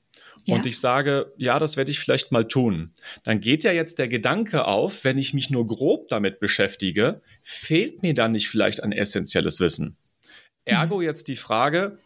ja. 0.46 0.56
und 0.56 0.66
ich 0.66 0.80
sage, 0.80 1.34
ja, 1.38 1.60
das 1.60 1.78
werde 1.78 1.92
ich 1.92 2.00
vielleicht 2.00 2.32
mal 2.32 2.48
tun, 2.48 2.92
dann 3.24 3.40
geht 3.40 3.64
ja 3.64 3.72
jetzt 3.72 4.00
der 4.00 4.08
Gedanke 4.08 4.66
auf, 4.66 5.04
wenn 5.04 5.18
ich 5.18 5.34
mich 5.34 5.50
nur 5.50 5.66
grob 5.68 6.08
damit 6.10 6.40
beschäftige, 6.40 7.22
fehlt 7.42 8.04
mir 8.04 8.14
dann 8.14 8.34
nicht 8.34 8.50
vielleicht 8.50 8.84
ein 8.84 8.92
essentielles 8.92 9.60
Wissen. 9.60 9.98
Ergo 10.66 10.98
mhm. 10.98 11.04
jetzt 11.04 11.28
die 11.28 11.36
Frage, 11.36 11.98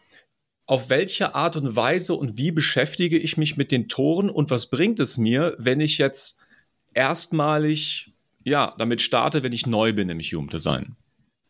auf 0.66 0.90
welche 0.90 1.34
Art 1.34 1.56
und 1.56 1.76
Weise 1.76 2.14
und 2.14 2.36
wie 2.36 2.52
beschäftige 2.52 3.18
ich 3.18 3.36
mich 3.36 3.56
mit 3.56 3.72
den 3.72 3.88
Toren 3.88 4.28
und 4.28 4.50
was 4.50 4.68
bringt 4.68 5.00
es 5.00 5.16
mir, 5.16 5.54
wenn 5.58 5.80
ich 5.80 5.96
jetzt 5.96 6.40
erstmalig 6.92 8.12
ja 8.44 8.74
damit 8.78 9.00
starte, 9.00 9.42
wenn 9.42 9.52
ich 9.52 9.66
neu 9.66 9.94
bin 9.94 10.10
im 10.10 10.20
Human 10.20 10.50
Design? 10.50 10.96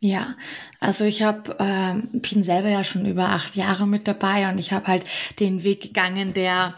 Ja, 0.00 0.36
also 0.78 1.04
ich 1.04 1.22
habe 1.22 1.56
ähm, 1.58 2.08
bin 2.12 2.44
selber 2.44 2.68
ja 2.68 2.84
schon 2.84 3.04
über 3.04 3.30
acht 3.30 3.56
Jahre 3.56 3.84
mit 3.86 4.06
dabei 4.06 4.48
und 4.48 4.58
ich 4.58 4.72
habe 4.72 4.86
halt 4.86 5.04
den 5.40 5.64
Weg 5.64 5.82
gegangen, 5.82 6.34
der 6.34 6.74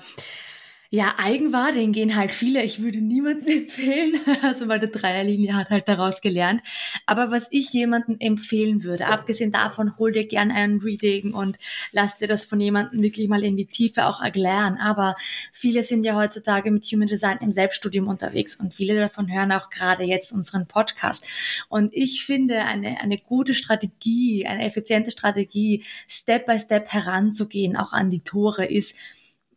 Ja, 0.93 1.15
Eigenwahr, 1.19 1.71
den 1.71 1.93
gehen 1.93 2.17
halt 2.17 2.33
viele. 2.33 2.65
Ich 2.65 2.83
würde 2.83 2.99
niemanden 3.01 3.47
empfehlen. 3.47 4.21
Also 4.43 4.67
meine 4.67 4.89
Dreierlinie 4.89 5.55
hat 5.55 5.71
halt 5.71 5.87
daraus 5.87 6.21
gelernt. 6.21 6.63
Aber 7.07 7.31
was 7.31 7.47
ich 7.53 7.73
jemandem 7.73 8.17
empfehlen 8.19 8.83
würde, 8.83 9.07
abgesehen 9.07 9.53
davon, 9.53 9.97
hol 9.99 10.11
dir 10.11 10.27
gern 10.27 10.51
ein 10.51 10.79
Reading 10.79 11.33
und 11.33 11.61
lass 11.93 12.17
dir 12.17 12.27
das 12.27 12.45
von 12.45 12.61
jemandem 12.61 13.03
wirklich 13.03 13.29
mal 13.29 13.45
in 13.45 13.57
die 13.57 13.67
Tiefe 13.67 14.05
auch 14.05 14.21
erklären. 14.21 14.79
Aber 14.79 15.15
viele 15.53 15.85
sind 15.85 16.03
ja 16.03 16.17
heutzutage 16.17 16.73
mit 16.73 16.85
Human 16.87 17.07
Design 17.07 17.39
im 17.41 17.53
Selbststudium 17.53 18.09
unterwegs 18.09 18.57
und 18.57 18.75
viele 18.75 18.99
davon 18.99 19.33
hören 19.33 19.53
auch 19.53 19.71
gerade 19.71 20.03
jetzt 20.03 20.33
unseren 20.33 20.67
Podcast. 20.67 21.25
Und 21.69 21.95
ich 21.95 22.27
finde 22.27 22.65
eine, 22.65 23.01
eine 23.01 23.17
gute 23.17 23.55
Strategie, 23.55 24.45
eine 24.45 24.65
effiziente 24.65 25.13
Strategie, 25.13 25.85
Step 26.09 26.47
by 26.47 26.59
Step 26.59 26.89
heranzugehen, 26.89 27.77
auch 27.77 27.93
an 27.93 28.11
die 28.11 28.25
Tore 28.25 28.65
ist, 28.65 28.97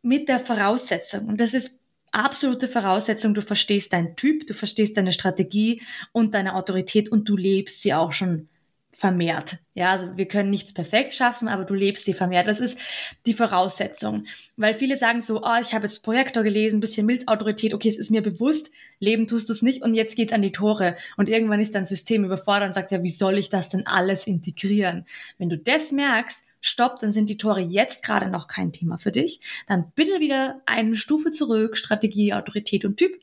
mit 0.04 0.30
der 0.30 0.40
Voraussetzung, 0.40 1.26
und 1.28 1.42
das 1.42 1.56
ist 1.56 1.80
absolute 2.12 2.68
Voraussetzung, 2.68 3.34
du 3.34 3.42
verstehst 3.42 3.92
deinen 3.92 4.16
Typ, 4.16 4.46
du 4.46 4.54
verstehst 4.54 4.96
deine 4.98 5.12
Strategie 5.12 5.82
und 6.12 6.36
deine 6.36 6.56
Autorität 6.56 7.12
und 7.12 7.28
du 7.28 7.36
lebst 7.36 7.82
sie 7.82 7.94
auch 7.94 8.14
schon 8.14 8.48
vermehrt. 8.92 9.58
Ja, 9.74 9.92
also 9.92 10.18
wir 10.18 10.28
können 10.28 10.52
nichts 10.52 10.72
perfekt 10.72 11.16
schaffen, 11.16 11.48
aber 11.48 11.64
du 11.64 11.74
lebst 11.74 12.06
sie 12.06 12.14
vermehrt. 12.14 12.46
Das 12.46 12.60
ist 12.60 12.78
die 13.26 13.34
Voraussetzung. 13.34 14.28
Weil 14.56 14.76
viele 14.76 14.98
sagen 14.98 15.22
so, 15.22 15.42
oh, 15.42 15.60
ich 15.60 15.74
habe 15.74 15.88
jetzt 15.88 16.04
Projektor 16.04 16.44
gelesen, 16.44 16.80
bisschen 16.80 17.08
Milzautorität, 17.08 17.74
okay, 17.74 17.90
es 17.90 17.98
ist 17.98 18.12
mir 18.12 18.22
bewusst, 18.22 18.70
leben 19.00 19.26
tust 19.26 19.50
du 19.50 19.54
es 19.54 19.64
nicht 19.64 19.82
und 19.82 19.96
jetzt 19.96 20.16
geht's 20.16 20.32
an 20.32 20.44
die 20.44 20.52
Tore. 20.52 20.96
Und 21.18 21.28
irgendwann 21.28 21.60
ist 21.60 21.74
dein 21.74 21.86
System 21.86 22.24
überfordert 22.24 22.68
und 22.68 22.76
sagt, 22.76 22.92
ja, 22.92 23.02
wie 23.02 23.10
soll 23.10 23.40
ich 23.40 23.50
das 23.50 23.70
denn 23.70 23.88
alles 23.88 24.28
integrieren? 24.28 25.06
Wenn 25.40 25.50
du 25.50 25.58
das 25.58 25.92
merkst, 25.92 26.44
stopp, 26.64 27.00
dann 27.00 27.14
sind 27.14 27.30
die 27.30 27.38
Tore 27.38 27.62
jetzt 27.62 28.04
gerade 28.04 28.30
noch 28.30 28.48
kein 28.48 28.72
Thema 28.72 28.98
für 28.98 29.12
dich. 29.12 29.40
Dann 29.68 29.92
bitte 29.94 30.20
wieder 30.20 30.62
eine 30.66 30.96
Stufe 30.96 31.30
zurück, 31.30 31.78
Strategie, 31.78 32.34
Autorität 32.34 32.86
und 32.86 32.98
Typ 32.98 33.14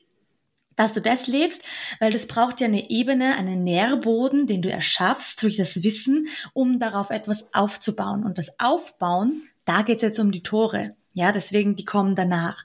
dass 0.77 0.93
du 0.93 1.01
das 1.01 1.27
lebst, 1.27 1.63
weil 1.99 2.11
das 2.11 2.25
braucht 2.25 2.59
ja 2.59 2.65
eine 2.65 2.89
Ebene, 2.89 3.35
einen 3.35 3.63
Nährboden, 3.63 4.47
den 4.47 4.61
du 4.61 4.71
erschaffst 4.71 5.43
durch 5.43 5.57
das 5.57 5.83
Wissen, 5.83 6.27
um 6.53 6.79
darauf 6.79 7.11
etwas 7.11 7.53
aufzubauen. 7.53 8.23
Und 8.23 8.37
das 8.37 8.59
Aufbauen, 8.59 9.43
da 9.65 9.83
geht's 9.83 10.01
jetzt 10.01 10.17
um 10.17 10.31
die 10.31 10.41
Tore. 10.41 10.95
Ja, 11.13 11.33
deswegen 11.33 11.75
die 11.75 11.83
kommen 11.83 12.15
danach. 12.15 12.63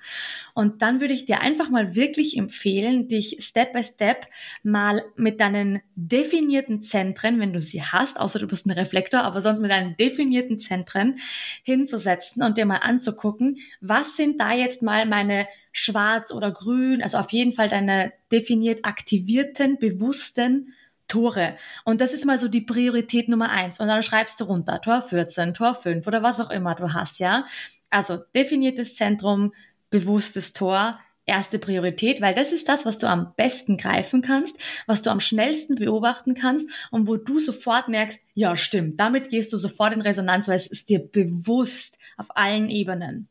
Und 0.55 0.81
dann 0.81 1.01
würde 1.01 1.15
ich 1.15 1.25
dir 1.25 1.41
einfach 1.41 1.69
mal 1.69 1.97
wirklich 1.97 2.37
empfehlen, 2.37 3.09
dich 3.09 3.39
Step 3.41 3.73
by 3.73 3.83
Step 3.83 4.29
mal 4.63 5.03
mit 5.17 5.41
deinen 5.41 5.81
definierten 5.97 6.81
Zentren, 6.81 7.41
wenn 7.41 7.53
du 7.53 7.61
sie 7.61 7.83
hast, 7.83 8.21
außer 8.21 8.39
du 8.39 8.47
bist 8.47 8.67
ein 8.67 8.71
Reflektor, 8.71 9.23
aber 9.23 9.43
sonst 9.43 9.59
mit 9.61 9.73
deinen 9.73 9.97
definierten 9.97 10.61
Zentren 10.61 11.17
hinzusetzen 11.65 12.43
und 12.43 12.57
dir 12.57 12.67
mal 12.67 12.77
anzugucken, 12.77 13.59
was 13.81 14.17
sind 14.17 14.41
da 14.41 14.53
jetzt 14.53 14.81
mal 14.81 15.07
meine 15.07 15.49
schwarz 15.73 16.33
oder 16.33 16.53
grün, 16.53 17.03
also 17.03 17.19
auf 17.19 17.33
jeden 17.33 17.53
Fall 17.53 17.69
deine 17.69 18.13
definiert 18.31 18.85
aktivierten, 18.85 19.79
bewussten 19.79 20.73
Tore. 21.09 21.57
Und 21.85 22.01
das 22.01 22.13
ist 22.13 22.25
mal 22.25 22.39
so 22.39 22.49
die 22.49 22.61
Priorität 22.61 23.29
Nummer 23.29 23.51
eins. 23.51 23.81
Und 23.81 23.89
dann 23.89 24.03
schreibst 24.03 24.41
du 24.41 24.45
runter, 24.45 24.81
Tor 24.81 25.03
14, 25.03 25.55
Tor 25.55 25.75
5 25.75 26.07
oder 26.07 26.23
was 26.23 26.41
auch 26.41 26.51
immer 26.51 26.75
du 26.75 26.93
hast, 26.93 27.19
ja. 27.19 27.45
Also 27.91 28.19
definiertes 28.35 28.95
Zentrum, 28.95 29.53
bewusstes 29.91 30.53
Tor, 30.53 30.99
erste 31.27 31.59
Priorität, 31.59 32.21
weil 32.21 32.35
das 32.35 32.53
ist 32.53 32.69
das, 32.69 32.87
was 32.87 32.99
du 32.99 33.09
am 33.09 33.35
besten 33.37 33.77
greifen 33.77 34.23
kannst, 34.23 34.57
was 34.87 35.03
du 35.03 35.11
am 35.11 35.21
schnellsten 35.21 35.75
beobachten 35.75 36.35
kannst 36.35 36.71
und 36.91 37.09
wo 37.09 37.17
du 37.17 37.41
sofort 37.41 37.89
merkst, 37.89 38.21
ja 38.35 38.57
stimmt, 38.57 39.01
damit 39.01 39.31
gehst 39.31 39.53
du 39.53 39.59
sofort 39.59 39.93
in 39.93 40.01
Resonanz, 40.01 40.47
weil 40.47 40.57
es 40.57 40.69
ist 40.69 40.89
dir 40.89 41.01
bewusst 41.01 41.99
auf 42.17 42.37
allen 42.37 42.71
Ebenen. 42.71 43.29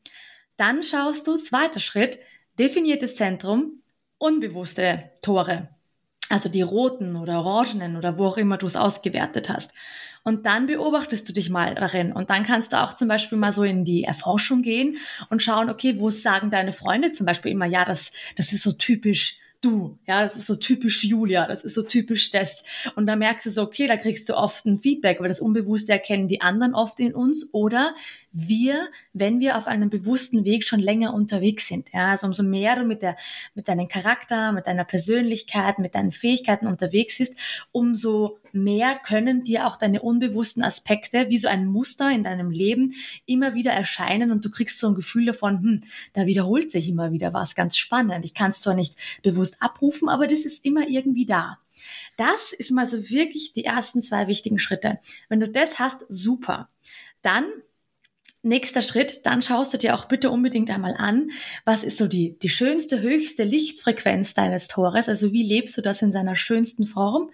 Dann 0.58 0.84
schaust 0.84 1.28
du, 1.28 1.38
zweiter 1.38 1.80
Schritt, 1.80 2.20
definiertes 2.60 3.16
Zentrum, 3.16 3.82
unbewusste 4.18 5.12
Tore. 5.22 5.70
Also 6.30 6.50
die 6.50 6.62
roten 6.62 7.16
oder 7.16 7.40
orangenen 7.40 7.98
oder 7.98 8.18
wo 8.18 8.26
auch 8.28 8.38
immer 8.38 8.58
du 8.58 8.66
es 8.66 8.76
ausgewertet 8.76 9.50
hast. 9.50 9.72
Und 10.24 10.48
dann 10.48 10.66
beobachtest 10.66 11.30
du 11.30 11.34
dich 11.34 11.52
mal 11.52 11.76
darin. 11.76 12.12
Und 12.12 12.32
dann 12.32 12.44
kannst 12.44 12.74
du 12.74 12.82
auch 12.82 12.94
zum 12.94 13.08
Beispiel 13.08 13.38
mal 13.38 13.54
so 13.54 13.64
in 13.64 13.86
die 13.86 14.04
Erforschung 14.04 14.64
gehen 14.64 14.98
und 15.30 15.44
schauen, 15.44 15.70
okay, 15.70 16.00
wo 16.00 16.10
sagen 16.10 16.50
deine 16.50 16.74
Freunde 16.74 17.12
zum 17.12 17.28
Beispiel 17.28 17.52
immer, 17.52 17.68
ja, 17.68 17.86
das, 17.86 18.12
das 18.36 18.52
ist 18.52 18.64
so 18.64 18.72
typisch 18.72 19.38
du. 19.62 19.98
Ja, 20.06 20.24
das 20.24 20.36
ist 20.36 20.48
so 20.48 20.56
typisch 20.56 21.04
Julia, 21.04 21.48
das 21.48 21.64
ist 21.64 21.74
so 21.74 21.84
typisch 21.84 22.32
das. 22.32 22.64
Und 22.96 23.08
da 23.08 23.16
merkst 23.16 23.46
du 23.46 23.50
so, 23.50 23.64
okay, 23.64 23.88
da 23.88 23.98
kriegst 23.98 24.28
du 24.30 24.36
oft 24.36 24.66
ein 24.66 24.80
Feedback, 24.80 25.20
weil 25.20 25.30
das 25.30 25.42
Unbewusste 25.42 25.92
erkennen 25.92 26.28
die 26.28 26.42
anderen 26.42 26.76
oft 26.76 27.00
in 27.00 27.14
uns 27.14 27.48
oder 27.52 27.96
wir, 28.32 28.90
wenn 29.14 29.40
wir 29.40 29.58
auf 29.58 29.68
einem 29.68 29.90
bewussten 29.90 30.44
Weg 30.44 30.64
schon 30.66 30.80
länger 30.80 31.14
unterwegs 31.14 31.68
sind. 31.68 31.88
Ja, 31.94 32.12
also 32.12 32.28
umso 32.28 32.44
mehr 32.44 32.76
du 32.76 32.84
mit 32.84 33.02
der, 33.02 33.16
mit 33.54 33.68
deinem 33.68 33.88
Charakter, 33.88 34.52
mit 34.52 34.68
deiner 34.68 34.84
Persönlichkeit, 34.84 35.80
mit 35.80 35.96
deinen 35.96 36.12
Fähigkeiten 36.12 36.68
unterwegs 36.68 37.18
bist, 37.18 37.36
umso 37.72 38.40
mehr 38.52 38.96
können 38.96 39.44
dir 39.44 39.68
auch 39.68 39.78
deine 39.78 40.02
unbewussten 40.02 40.64
Aspekte 40.64 41.30
wie 41.30 41.38
so 41.38 41.48
ein 41.48 41.68
Muster 41.68 42.12
in 42.12 42.24
deinem 42.24 42.50
Leben 42.50 42.94
immer 43.26 43.54
wieder 43.54 43.72
erscheinen 43.72 44.32
und 44.32 44.44
du 44.46 44.50
kriegst 44.50 44.80
so 44.80 44.88
ein 44.88 44.96
Gefühl 44.96 45.26
davon, 45.26 45.62
hm, 45.62 45.82
da 46.14 46.26
wiederholt 46.26 46.72
sich 46.72 46.90
immer 46.90 47.12
wieder 47.12 47.34
was 47.34 47.56
ganz 47.56 47.78
spannend. 47.78 48.26
Ich 48.26 48.34
kann 48.34 48.52
es 48.52 48.62
zwar 48.62 48.74
nicht 48.74 48.96
bewusst 49.24 49.45
abrufen, 49.54 50.10
aber 50.10 50.28
das 50.28 50.40
ist 50.40 50.66
immer 50.66 50.88
irgendwie 50.88 51.26
da. 51.26 51.60
Das 52.18 52.54
ist 52.54 52.72
mal 52.72 52.86
so 52.86 53.10
wirklich 53.10 53.54
die 53.54 53.66
ersten 53.66 54.02
zwei 54.02 54.28
wichtigen 54.28 54.60
Schritte. 54.60 55.00
Wenn 55.30 55.40
du 55.40 55.50
das 55.50 55.80
hast, 55.80 56.06
super. 56.10 56.70
Dann 57.22 57.46
Nächster 58.48 58.84
Schritt, 58.84 59.26
dann 59.26 59.42
schaust 59.42 59.74
du 59.74 59.80
dir 59.80 59.96
auch 59.96 60.06
bitte 60.06 60.30
unbedingt 60.30 60.70
einmal 60.70 60.94
an, 60.96 61.32
was 61.66 61.84
ist 61.84 61.98
so 61.98 62.08
die, 62.08 62.38
die 62.38 62.50
schönste, 62.50 63.02
höchste 63.02 63.44
Lichtfrequenz 63.44 64.36
deines 64.36 64.68
Tores, 64.68 65.10
also 65.10 65.34
wie 65.34 65.42
lebst 65.42 65.76
du 65.76 65.82
das 65.82 66.04
in 66.04 66.12
seiner 66.12 66.36
schönsten 66.36 66.86
Form 66.86 67.32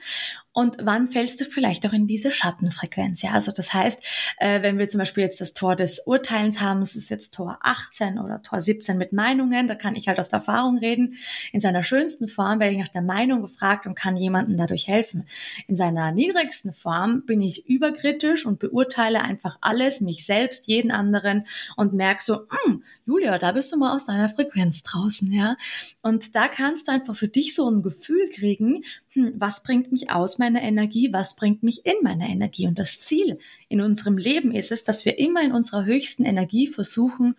und 0.53 0.77
wann 0.81 1.07
fällst 1.07 1.39
du 1.39 1.45
vielleicht 1.45 1.85
auch 1.87 1.93
in 1.93 2.07
diese 2.07 2.29
Schattenfrequenz? 2.29 3.21
Ja, 3.21 3.31
also 3.31 3.53
das 3.55 3.73
heißt, 3.73 4.03
äh, 4.37 4.61
wenn 4.61 4.77
wir 4.77 4.89
zum 4.89 4.99
Beispiel 4.99 5.23
jetzt 5.23 5.39
das 5.39 5.53
Tor 5.53 5.77
des 5.77 5.99
Urteilens 6.05 6.59
haben, 6.59 6.81
es 6.81 6.97
ist 6.97 7.09
jetzt 7.09 7.33
Tor 7.33 7.59
18 7.61 8.19
oder 8.19 8.41
Tor 8.41 8.61
17 8.61 8.97
mit 8.97 9.13
Meinungen, 9.13 9.69
da 9.69 9.75
kann 9.75 9.95
ich 9.95 10.09
halt 10.09 10.19
aus 10.19 10.27
der 10.27 10.39
Erfahrung 10.39 10.77
reden. 10.77 11.15
In 11.53 11.61
seiner 11.61 11.83
schönsten 11.83 12.27
Form 12.27 12.59
werde 12.59 12.73
ich 12.73 12.79
nach 12.79 12.89
der 12.89 13.01
Meinung 13.01 13.41
gefragt 13.41 13.85
und 13.85 13.95
kann 13.95 14.17
jemandem 14.17 14.57
dadurch 14.57 14.89
helfen. 14.89 15.25
In 15.67 15.77
seiner 15.77 16.11
niedrigsten 16.11 16.73
Form 16.73 17.25
bin 17.25 17.39
ich 17.39 17.69
überkritisch 17.69 18.45
und 18.45 18.59
beurteile 18.59 19.21
einfach 19.21 19.57
alles, 19.61 20.01
mich 20.01 20.25
selbst, 20.25 20.67
jeden 20.67 20.91
anderen 20.91 21.47
und 21.77 21.93
merke 21.93 22.23
so, 22.23 22.47
hm, 22.65 22.83
Julia, 23.05 23.37
da 23.37 23.53
bist 23.53 23.71
du 23.71 23.77
mal 23.77 23.95
aus 23.95 24.03
deiner 24.03 24.27
Frequenz 24.27 24.83
draußen, 24.83 25.31
ja. 25.31 25.55
Und 26.01 26.35
da 26.35 26.49
kannst 26.49 26.89
du 26.89 26.91
einfach 26.91 27.15
für 27.15 27.29
dich 27.29 27.55
so 27.55 27.69
ein 27.69 27.83
Gefühl 27.83 28.29
kriegen, 28.35 28.83
hm, 29.13 29.33
was 29.35 29.63
bringt 29.63 29.91
mich 29.91 30.09
aus 30.09 30.37
meiner 30.37 30.61
Energie, 30.61 31.11
was 31.11 31.35
bringt 31.35 31.63
mich 31.63 31.85
in 31.85 31.95
meiner 32.01 32.29
Energie. 32.29 32.67
Und 32.67 32.79
das 32.79 32.99
Ziel 32.99 33.39
in 33.67 33.81
unserem 33.81 34.17
Leben 34.17 34.51
ist 34.51 34.71
es, 34.71 34.83
dass 34.83 35.05
wir 35.05 35.19
immer 35.19 35.43
in 35.43 35.51
unserer 35.51 35.85
höchsten 35.85 36.23
Energie 36.23 36.67
versuchen, 36.67 37.35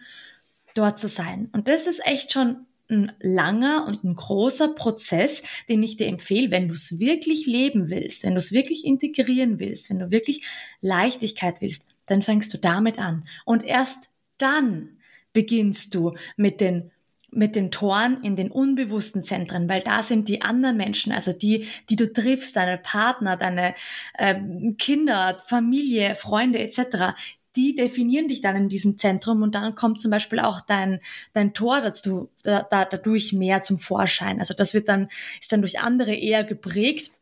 dort 0.75 0.99
zu 0.99 1.09
sein. 1.09 1.49
Und 1.53 1.69
das 1.69 1.87
ist 1.87 2.05
echt 2.07 2.33
schon 2.33 2.67
ein 2.91 3.13
langer 3.21 3.87
und 3.87 4.05
ein 4.05 4.15
großer 4.15 4.69
Prozess, 4.75 5.43
den 5.69 5.83
ich 5.83 5.97
dir 5.97 6.09
empfehle, 6.09 6.51
wenn 6.51 6.69
du 6.69 6.75
es 6.75 6.99
wirklich 6.99 7.47
leben 7.47 7.89
willst, 7.89 8.25
wenn 8.25 8.35
du 8.35 8.39
es 8.39 8.53
wirklich 8.53 8.85
integrieren 8.85 9.59
willst, 9.59 9.89
wenn 9.89 9.99
du 9.99 10.11
wirklich 10.11 10.45
Leichtigkeit 10.81 11.61
willst, 11.61 11.87
dann 12.07 12.23
fängst 12.23 12.53
du 12.53 12.59
damit 12.59 12.99
an. 12.99 13.23
Und 13.47 13.65
erst 13.65 14.11
dann 14.37 14.99
beginnst 15.33 15.95
du 15.95 16.15
mit 16.37 16.61
den 16.61 16.91
mit 17.33 17.57
den 17.57 17.71
Toren 17.71 18.23
in 18.23 18.37
den 18.37 18.51
unbewussten 18.51 19.25
Zentren, 19.25 19.69
weil 19.69 19.81
da 19.81 20.03
sind 20.03 20.29
die 20.29 20.43
anderen 20.43 20.77
Menschen, 20.77 21.13
also 21.13 21.33
die, 21.33 21.67
die 21.89 21.97
du 21.97 22.13
triffst, 22.13 22.57
deine 22.57 22.79
Partner, 22.79 23.37
deine 23.37 23.75
äh, 24.15 24.35
Kinder, 24.79 25.39
Familie, 25.45 26.15
Freunde 26.15 26.59
etc., 26.59 27.15
die 27.57 27.75
definieren 27.75 28.29
dich 28.29 28.41
dann 28.41 28.57
in 28.57 28.69
diesem 28.69 28.97
Zentrum 28.97 29.43
und 29.43 29.55
dann 29.55 29.75
kommt 29.75 30.01
zum 30.01 30.11
Beispiel 30.11 30.41
auch 30.41 30.63
dein, 30.63 31.01
dein 31.35 31.53
Tor 31.53 31.83
dazu, 31.83 32.31
da, 32.43 32.63
da, 32.63 32.87
dadurch 32.87 33.35
mehr 33.35 33.61
zum 33.61 33.77
Vorschein. 33.77 34.39
Also 34.39 34.55
das 34.55 34.73
wird 34.73 34.89
dann, 34.89 35.09
ist 35.39 35.53
dann 35.53 35.61
durch 35.61 35.81
andere 35.81 36.15
eher 36.15 36.45
geprägt 36.45 37.13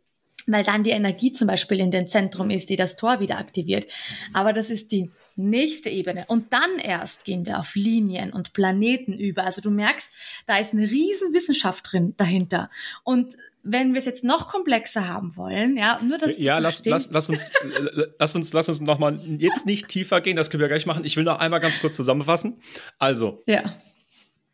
weil 0.46 0.64
dann 0.64 0.84
die 0.84 0.90
Energie 0.90 1.32
zum 1.32 1.48
Beispiel 1.48 1.80
in 1.80 1.90
dem 1.90 2.06
Zentrum 2.06 2.50
ist, 2.50 2.70
die 2.70 2.76
das 2.76 2.96
Tor 2.96 3.20
wieder 3.20 3.38
aktiviert. 3.38 3.86
Aber 4.32 4.52
das 4.52 4.70
ist 4.70 4.90
die 4.90 5.10
nächste 5.48 5.88
Ebene. 5.88 6.24
Und 6.28 6.52
dann 6.52 6.78
erst 6.78 7.24
gehen 7.24 7.46
wir 7.46 7.58
auf 7.58 7.74
Linien 7.74 8.32
und 8.32 8.52
Planeten 8.52 9.14
über. 9.14 9.44
Also 9.44 9.60
du 9.60 9.70
merkst, 9.70 10.10
da 10.46 10.58
ist 10.58 10.72
eine 10.72 10.82
riesen 10.82 11.32
Wissenschaft 11.32 11.92
drin 11.92 12.14
dahinter. 12.16 12.70
Und 13.04 13.36
wenn 13.62 13.92
wir 13.92 13.98
es 13.98 14.06
jetzt 14.06 14.24
noch 14.24 14.48
komplexer 14.48 15.08
haben 15.08 15.36
wollen, 15.36 15.76
ja, 15.76 15.98
nur 16.02 16.18
das. 16.18 16.38
Ja, 16.38 16.58
lass, 16.58 16.84
lass, 16.84 17.10
lass 17.10 17.28
uns, 17.28 17.52
lass 18.18 18.34
uns, 18.34 18.52
lass 18.52 18.68
uns 18.68 18.80
noch 18.80 18.98
mal 18.98 19.18
jetzt 19.38 19.66
nicht 19.66 19.88
tiefer 19.88 20.20
gehen. 20.20 20.36
Das 20.36 20.50
können 20.50 20.60
wir 20.60 20.68
gleich 20.68 20.86
machen. 20.86 21.04
Ich 21.04 21.16
will 21.16 21.24
noch 21.24 21.38
einmal 21.38 21.60
ganz 21.60 21.80
kurz 21.80 21.96
zusammenfassen. 21.96 22.60
Also. 22.98 23.42
Ja. 23.46 23.76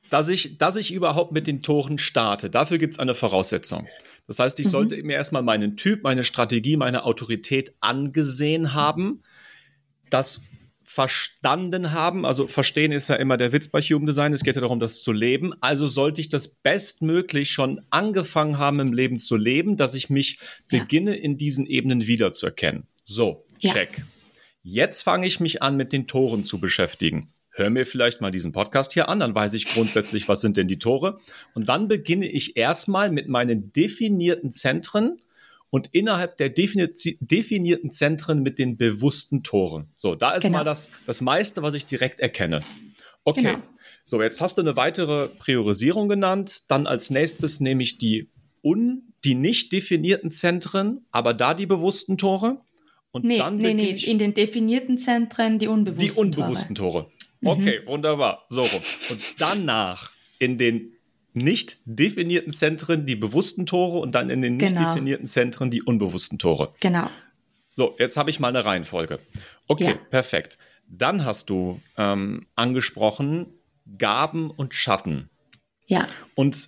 Dass 0.08 0.28
ich, 0.28 0.56
dass 0.56 0.76
ich 0.76 0.92
überhaupt 0.92 1.32
mit 1.32 1.48
den 1.48 1.62
Toren 1.62 1.98
starte, 1.98 2.48
dafür 2.48 2.78
gibt 2.78 2.94
es 2.94 3.00
eine 3.00 3.16
Voraussetzung. 3.16 3.88
Das 4.26 4.38
heißt, 4.38 4.58
ich 4.60 4.66
mhm. 4.66 4.70
sollte 4.70 5.02
mir 5.02 5.14
erstmal 5.14 5.42
meinen 5.42 5.76
Typ, 5.76 6.04
meine 6.04 6.24
Strategie, 6.24 6.76
meine 6.76 7.04
Autorität 7.04 7.74
angesehen 7.80 8.72
haben. 8.72 9.22
Das 10.10 10.42
verstanden 10.86 11.92
haben. 11.92 12.24
Also 12.24 12.46
verstehen 12.46 12.92
ist 12.92 13.08
ja 13.08 13.16
immer 13.16 13.36
der 13.36 13.52
Witz 13.52 13.68
bei 13.68 13.80
Human 13.80 14.06
Design. 14.06 14.32
Es 14.32 14.44
geht 14.44 14.54
ja 14.54 14.60
darum, 14.60 14.80
das 14.80 15.02
zu 15.02 15.12
leben. 15.12 15.52
Also 15.60 15.86
sollte 15.86 16.20
ich 16.20 16.28
das 16.28 16.48
bestmöglich 16.48 17.50
schon 17.50 17.82
angefangen 17.90 18.58
haben 18.58 18.80
im 18.80 18.92
Leben 18.92 19.18
zu 19.18 19.36
leben, 19.36 19.76
dass 19.76 19.94
ich 19.94 20.10
mich 20.10 20.38
ja. 20.70 20.80
beginne 20.80 21.16
in 21.16 21.36
diesen 21.36 21.66
Ebenen 21.66 22.06
wiederzuerkennen. 22.06 22.86
So, 23.04 23.44
check. 23.58 23.98
Ja. 23.98 24.04
Jetzt 24.62 25.02
fange 25.02 25.26
ich 25.26 25.40
mich 25.40 25.62
an, 25.62 25.76
mit 25.76 25.92
den 25.92 26.06
Toren 26.06 26.44
zu 26.44 26.60
beschäftigen. 26.60 27.28
Hör 27.50 27.70
mir 27.70 27.86
vielleicht 27.86 28.20
mal 28.20 28.30
diesen 28.30 28.52
Podcast 28.52 28.92
hier 28.92 29.08
an, 29.08 29.20
dann 29.20 29.34
weiß 29.34 29.54
ich 29.54 29.66
grundsätzlich, 29.66 30.28
was 30.28 30.40
sind 30.40 30.56
denn 30.56 30.68
die 30.68 30.78
Tore. 30.78 31.18
Und 31.54 31.68
dann 31.68 31.88
beginne 31.88 32.26
ich 32.26 32.56
erstmal 32.56 33.10
mit 33.10 33.28
meinen 33.28 33.72
definierten 33.72 34.52
Zentren 34.52 35.20
und 35.70 35.88
innerhalb 35.92 36.36
der 36.36 36.48
definierten 36.48 37.90
Zentren 37.90 38.42
mit 38.42 38.58
den 38.58 38.76
bewussten 38.76 39.42
Toren. 39.42 39.88
So, 39.94 40.14
da 40.14 40.32
ist 40.32 40.42
genau. 40.42 40.58
mal 40.58 40.64
das, 40.64 40.90
das 41.06 41.20
meiste, 41.20 41.62
was 41.62 41.74
ich 41.74 41.86
direkt 41.86 42.20
erkenne. 42.20 42.60
Okay. 43.24 43.42
Genau. 43.42 43.58
So, 44.04 44.22
jetzt 44.22 44.40
hast 44.40 44.56
du 44.56 44.62
eine 44.62 44.76
weitere 44.76 45.28
Priorisierung 45.28 46.08
genannt. 46.08 46.62
Dann 46.68 46.86
als 46.86 47.10
nächstes 47.10 47.60
nehme 47.60 47.82
ich 47.82 47.98
die 47.98 48.30
un, 48.62 49.12
die 49.24 49.34
nicht 49.34 49.72
definierten 49.72 50.30
Zentren, 50.30 51.04
aber 51.10 51.34
da 51.34 51.54
die 51.54 51.66
bewussten 51.66 52.16
Tore. 52.16 52.60
Und 53.10 53.24
nee, 53.24 53.38
dann 53.38 53.56
nee, 53.56 53.74
nee, 53.74 53.90
in 53.90 54.18
den 54.18 54.34
definierten 54.34 54.98
Zentren 54.98 55.58
die 55.58 55.66
unbewussten 55.66 56.06
Tore. 56.06 56.14
Die 56.14 56.20
unbewussten 56.20 56.74
Tore. 56.76 56.92
Tore. 56.92 57.12
Mhm. 57.40 57.48
Okay, 57.48 57.80
mhm. 57.80 57.86
wunderbar. 57.88 58.44
So 58.48 58.60
rum. 58.60 58.80
Und 59.10 59.40
danach 59.40 60.12
in 60.38 60.56
den 60.58 60.95
nicht 61.36 61.78
definierten 61.84 62.52
Zentren 62.52 63.06
die 63.06 63.16
bewussten 63.16 63.66
Tore 63.66 63.98
und 63.98 64.14
dann 64.14 64.30
in 64.30 64.42
den 64.42 64.56
nicht 64.56 64.74
genau. 64.74 64.88
definierten 64.88 65.26
Zentren 65.26 65.70
die 65.70 65.82
unbewussten 65.82 66.38
Tore. 66.38 66.72
Genau. 66.80 67.08
So, 67.74 67.94
jetzt 67.98 68.16
habe 68.16 68.30
ich 68.30 68.40
mal 68.40 68.48
eine 68.48 68.64
Reihenfolge. 68.64 69.20
Okay, 69.68 69.84
ja. 69.84 69.94
perfekt. 70.10 70.58
Dann 70.88 71.24
hast 71.24 71.50
du 71.50 71.80
ähm, 71.98 72.46
angesprochen 72.54 73.46
Gaben 73.98 74.50
und 74.50 74.74
Schatten. 74.74 75.28
Ja. 75.86 76.06
Und 76.34 76.66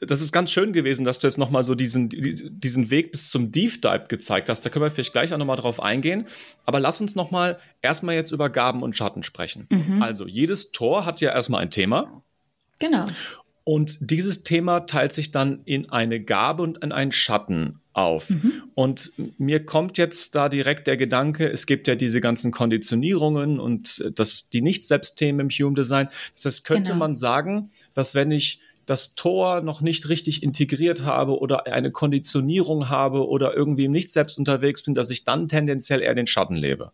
das 0.00 0.22
ist 0.22 0.32
ganz 0.32 0.50
schön 0.50 0.72
gewesen, 0.72 1.04
dass 1.04 1.18
du 1.18 1.26
jetzt 1.26 1.36
nochmal 1.36 1.62
so 1.62 1.74
diesen, 1.74 2.08
diesen 2.08 2.90
Weg 2.90 3.12
bis 3.12 3.28
zum 3.28 3.52
Deep 3.52 3.82
Dive 3.82 4.06
gezeigt 4.08 4.48
hast. 4.48 4.64
Da 4.64 4.70
können 4.70 4.84
wir 4.84 4.90
vielleicht 4.90 5.12
gleich 5.12 5.34
auch 5.34 5.38
nochmal 5.38 5.58
drauf 5.58 5.82
eingehen. 5.82 6.26
Aber 6.64 6.80
lass 6.80 7.02
uns 7.02 7.14
nochmal 7.14 7.58
erstmal 7.82 8.14
jetzt 8.14 8.30
über 8.30 8.48
Gaben 8.48 8.82
und 8.82 8.96
Schatten 8.96 9.22
sprechen. 9.22 9.66
Mhm. 9.70 10.02
Also, 10.02 10.26
jedes 10.26 10.72
Tor 10.72 11.04
hat 11.04 11.20
ja 11.20 11.32
erstmal 11.32 11.60
ein 11.62 11.70
Thema. 11.70 12.22
Genau. 12.78 13.08
Und 13.68 13.98
dieses 14.00 14.44
Thema 14.44 14.80
teilt 14.80 15.12
sich 15.12 15.30
dann 15.30 15.60
in 15.66 15.90
eine 15.90 16.20
Gabe 16.20 16.62
und 16.62 16.82
in 16.82 16.90
einen 16.90 17.12
Schatten 17.12 17.80
auf. 17.92 18.30
Mhm. 18.30 18.62
Und 18.74 19.12
mir 19.36 19.62
kommt 19.66 19.98
jetzt 19.98 20.34
da 20.34 20.48
direkt 20.48 20.86
der 20.86 20.96
Gedanke, 20.96 21.46
es 21.46 21.66
gibt 21.66 21.86
ja 21.86 21.94
diese 21.94 22.22
ganzen 22.22 22.50
Konditionierungen 22.50 23.60
und 23.60 24.10
das, 24.14 24.48
die 24.48 24.62
Nicht-Selbst-Themen 24.62 25.40
im 25.40 25.48
Human 25.50 25.74
Design. 25.74 26.08
Das 26.42 26.64
könnte 26.64 26.92
genau. 26.92 27.04
man 27.04 27.14
sagen, 27.14 27.70
dass 27.92 28.14
wenn 28.14 28.30
ich 28.30 28.62
das 28.86 29.16
Tor 29.16 29.60
noch 29.60 29.82
nicht 29.82 30.08
richtig 30.08 30.42
integriert 30.42 31.04
habe 31.04 31.38
oder 31.38 31.66
eine 31.66 31.90
Konditionierung 31.90 32.88
habe 32.88 33.28
oder 33.28 33.54
irgendwie 33.54 33.84
im 33.84 33.92
Nicht-Selbst 33.92 34.38
unterwegs 34.38 34.82
bin, 34.82 34.94
dass 34.94 35.10
ich 35.10 35.24
dann 35.24 35.46
tendenziell 35.46 36.00
eher 36.00 36.14
den 36.14 36.26
Schatten 36.26 36.54
lebe. 36.54 36.92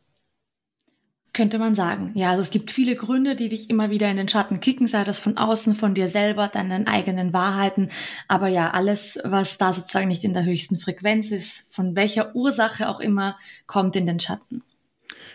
Könnte 1.34 1.58
man 1.58 1.74
sagen. 1.74 2.12
Ja, 2.14 2.30
also 2.30 2.42
es 2.42 2.52
gibt 2.52 2.70
viele 2.70 2.94
Gründe, 2.94 3.34
die 3.34 3.48
dich 3.48 3.68
immer 3.68 3.90
wieder 3.90 4.08
in 4.08 4.16
den 4.16 4.28
Schatten 4.28 4.60
kicken, 4.60 4.86
sei 4.86 5.02
das 5.02 5.18
von 5.18 5.36
außen, 5.36 5.74
von 5.74 5.92
dir 5.92 6.08
selber, 6.08 6.46
deinen 6.46 6.86
eigenen 6.86 7.32
Wahrheiten. 7.32 7.90
Aber 8.28 8.46
ja, 8.46 8.70
alles, 8.70 9.18
was 9.24 9.58
da 9.58 9.72
sozusagen 9.72 10.06
nicht 10.06 10.22
in 10.22 10.32
der 10.32 10.44
höchsten 10.44 10.78
Frequenz 10.78 11.32
ist, 11.32 11.74
von 11.74 11.96
welcher 11.96 12.36
Ursache 12.36 12.88
auch 12.88 13.00
immer, 13.00 13.36
kommt 13.66 13.96
in 13.96 14.06
den 14.06 14.20
Schatten. 14.20 14.62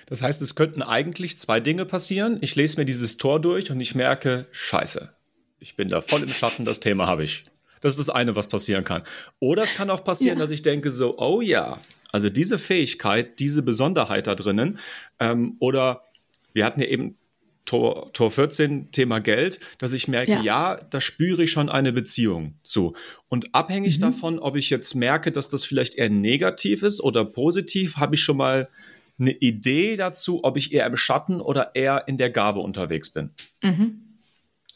Das 0.05 0.21
heißt, 0.21 0.41
es 0.41 0.55
könnten 0.55 0.81
eigentlich 0.81 1.37
zwei 1.37 1.59
Dinge 1.59 1.85
passieren. 1.85 2.37
Ich 2.39 2.55
lese 2.55 2.77
mir 2.77 2.85
dieses 2.85 3.17
Tor 3.17 3.41
durch 3.41 3.69
und 3.69 3.81
ich 3.81 3.93
merke, 3.93 4.47
scheiße, 4.51 5.13
ich 5.59 5.75
bin 5.75 5.89
da 5.89 5.99
voll 5.99 6.23
im 6.23 6.29
Schatten, 6.29 6.63
das 6.63 6.79
Thema 6.79 7.07
habe 7.07 7.25
ich. 7.25 7.43
Das 7.81 7.93
ist 7.93 7.99
das 7.99 8.09
eine, 8.09 8.37
was 8.37 8.47
passieren 8.47 8.85
kann. 8.85 9.03
Oder 9.39 9.63
es 9.63 9.75
kann 9.75 9.89
auch 9.89 10.05
passieren, 10.05 10.37
ja. 10.37 10.43
dass 10.43 10.49
ich 10.49 10.61
denke 10.61 10.91
so, 10.91 11.17
oh 11.17 11.41
ja, 11.41 11.77
also 12.11 12.29
diese 12.29 12.57
Fähigkeit, 12.57 13.39
diese 13.39 13.63
Besonderheit 13.63 14.27
da 14.27 14.35
drinnen, 14.35 14.79
ähm, 15.19 15.55
oder 15.59 16.03
wir 16.53 16.65
hatten 16.65 16.81
ja 16.81 16.87
eben 16.87 17.15
Tor, 17.65 18.11
Tor 18.13 18.31
14, 18.31 18.91
Thema 18.91 19.19
Geld, 19.19 19.59
dass 19.77 19.93
ich 19.93 20.07
merke, 20.07 20.31
ja. 20.31 20.41
ja, 20.41 20.75
da 20.89 20.99
spüre 20.99 21.43
ich 21.43 21.51
schon 21.51 21.69
eine 21.69 21.93
Beziehung 21.93 22.55
zu. 22.63 22.95
Und 23.27 23.53
abhängig 23.53 23.97
mhm. 23.97 24.01
davon, 24.01 24.39
ob 24.39 24.55
ich 24.55 24.71
jetzt 24.71 24.95
merke, 24.95 25.31
dass 25.31 25.49
das 25.49 25.65
vielleicht 25.65 25.95
eher 25.95 26.09
negativ 26.09 26.81
ist 26.81 26.99
oder 26.99 27.25
positiv, 27.25 27.97
habe 27.97 28.15
ich 28.15 28.23
schon 28.23 28.37
mal 28.37 28.67
eine 29.19 29.33
Idee 29.33 29.97
dazu, 29.97 30.43
ob 30.43 30.57
ich 30.57 30.73
eher 30.73 30.87
im 30.87 30.97
Schatten 30.97 31.41
oder 31.41 31.75
eher 31.75 32.07
in 32.07 32.17
der 32.17 32.31
Gabe 32.31 32.59
unterwegs 32.61 33.11
bin. 33.11 33.31
Mhm. 33.61 34.08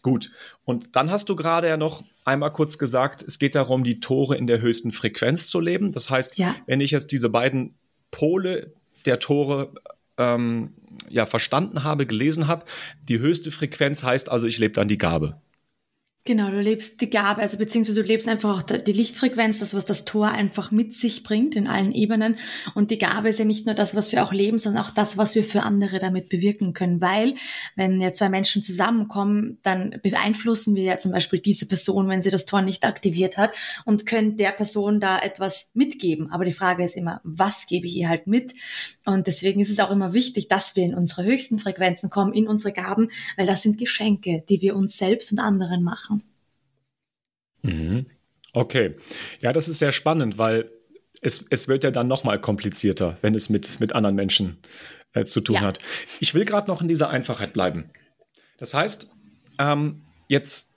Gut. 0.04 0.32
Und 0.66 0.96
dann 0.96 1.10
hast 1.10 1.30
du 1.30 1.36
gerade 1.36 1.68
ja 1.70 1.78
noch 1.78 2.04
einmal 2.26 2.52
kurz 2.52 2.78
gesagt, 2.78 3.24
es 3.24 3.40
geht 3.40 3.56
darum, 3.56 3.84
die 3.84 4.02
Tore 4.02 4.38
in 4.38 4.48
der 4.48 4.62
höchsten 4.62 4.92
Frequenz 4.92 5.48
zu 5.48 5.60
leben. 5.60 5.94
Das 5.94 6.10
heißt, 6.10 6.38
ja. 6.38 6.56
wenn 6.68 6.82
ich 6.82 6.92
jetzt 6.92 7.12
diese 7.12 7.30
beiden 7.30 7.74
Pole 8.12 8.74
der 9.06 9.20
Tore 9.20 9.74
ähm, 10.18 10.74
ja 11.10 11.26
verstanden 11.26 11.84
habe, 11.84 12.06
gelesen 12.06 12.48
habe, 12.48 12.66
die 13.08 13.20
höchste 13.20 13.50
Frequenz 13.50 14.04
heißt 14.04 14.30
also, 14.30 14.46
ich 14.46 14.60
lebe 14.60 14.74
dann 14.74 14.90
die 14.90 14.98
Gabe. 14.98 15.42
Genau, 16.26 16.50
du 16.50 16.62
lebst 16.62 17.02
die 17.02 17.10
Gabe, 17.10 17.42
also 17.42 17.58
beziehungsweise 17.58 18.02
du 18.02 18.08
lebst 18.08 18.30
einfach 18.30 18.58
auch 18.58 18.62
die 18.62 18.94
Lichtfrequenz, 18.94 19.60
das, 19.60 19.74
was 19.74 19.84
das 19.84 20.06
Tor 20.06 20.30
einfach 20.30 20.72
mit 20.72 20.96
sich 20.96 21.24
bringt 21.24 21.54
in 21.54 21.68
allen 21.68 21.92
Ebenen. 21.92 22.38
Und 22.76 22.92
die 22.92 22.98
Gabe 22.98 23.28
ist 23.28 23.40
ja 23.40 23.46
nicht 23.46 23.66
nur 23.66 23.76
das, 23.76 23.94
was 23.94 24.10
wir 24.14 24.24
auch 24.24 24.32
leben, 24.32 24.58
sondern 24.58 24.86
auch 24.86 24.92
das, 24.92 25.18
was 25.18 25.36
wir 25.36 25.44
für 25.44 25.64
andere 25.64 26.00
damit 26.00 26.30
bewirken 26.30 26.72
können. 26.72 27.02
Weil, 27.02 27.36
wenn 27.76 28.00
ja 28.00 28.14
zwei 28.14 28.30
Menschen 28.30 28.64
zusammenkommen, 28.64 29.58
dann 29.64 30.00
beeinflussen 30.02 30.76
wir 30.76 30.84
ja 30.84 30.98
zum 30.98 31.12
Beispiel 31.12 31.40
diese 31.40 31.66
Person, 31.66 32.08
wenn 32.08 32.22
sie 32.22 32.30
das 32.30 32.46
Tor 32.46 32.62
nicht 32.62 32.86
aktiviert 32.86 33.36
hat 33.38 33.52
und 33.84 34.06
können 34.06 34.38
der 34.38 34.52
Person 34.52 35.02
da 35.02 35.20
etwas 35.20 35.72
mitgeben. 35.74 36.32
Aber 36.32 36.46
die 36.46 36.54
Frage 36.54 36.86
ist 36.86 36.96
immer, 36.96 37.20
was 37.26 37.68
gebe 37.68 37.86
ich 37.86 37.98
ihr 37.98 38.08
halt 38.08 38.28
mit? 38.28 38.54
Und 39.04 39.28
deswegen 39.28 39.60
ist 39.60 39.70
es 39.70 39.80
auch 39.80 39.92
immer 39.92 40.14
wichtig, 40.14 40.48
dass 40.48 40.78
wir 40.78 40.86
in 40.86 40.96
unsere 40.96 41.26
höchsten 41.26 41.60
Frequenzen 41.60 42.10
kommen, 42.10 42.32
in 42.32 42.48
unsere 42.48 42.72
Gaben, 42.72 43.10
weil 43.36 43.46
das 43.46 43.62
sind 43.62 43.78
Geschenke, 43.78 44.46
die 44.48 44.62
wir 44.62 44.78
uns 44.78 44.96
selbst 44.98 45.30
und 45.34 45.40
anderen 45.40 45.84
machen. 45.84 46.13
Mhm. 47.64 48.06
Okay. 48.54 48.96
Ja, 49.42 49.52
das 49.52 49.68
ist 49.68 49.80
sehr 49.80 49.92
spannend, 49.92 50.38
weil 50.38 50.70
es, 51.22 51.46
es 51.50 51.68
wird 51.68 51.84
ja 51.84 51.92
dann 51.92 52.08
nochmal 52.08 52.40
komplizierter, 52.40 53.18
wenn 53.22 53.34
es 53.34 53.50
mit, 53.50 53.80
mit 53.80 53.94
anderen 53.94 54.16
Menschen 54.16 54.58
äh, 55.14 55.24
zu 55.24 55.42
tun 55.42 55.56
ja. 55.56 55.62
hat. 55.62 55.80
Ich 56.20 56.34
will 56.34 56.46
gerade 56.46 56.68
noch 56.68 56.82
in 56.82 56.88
dieser 56.88 57.10
Einfachheit 57.10 57.54
bleiben. 57.54 57.90
Das 58.58 58.74
heißt, 58.74 59.10
ähm, 59.60 60.04
jetzt, 60.28 60.76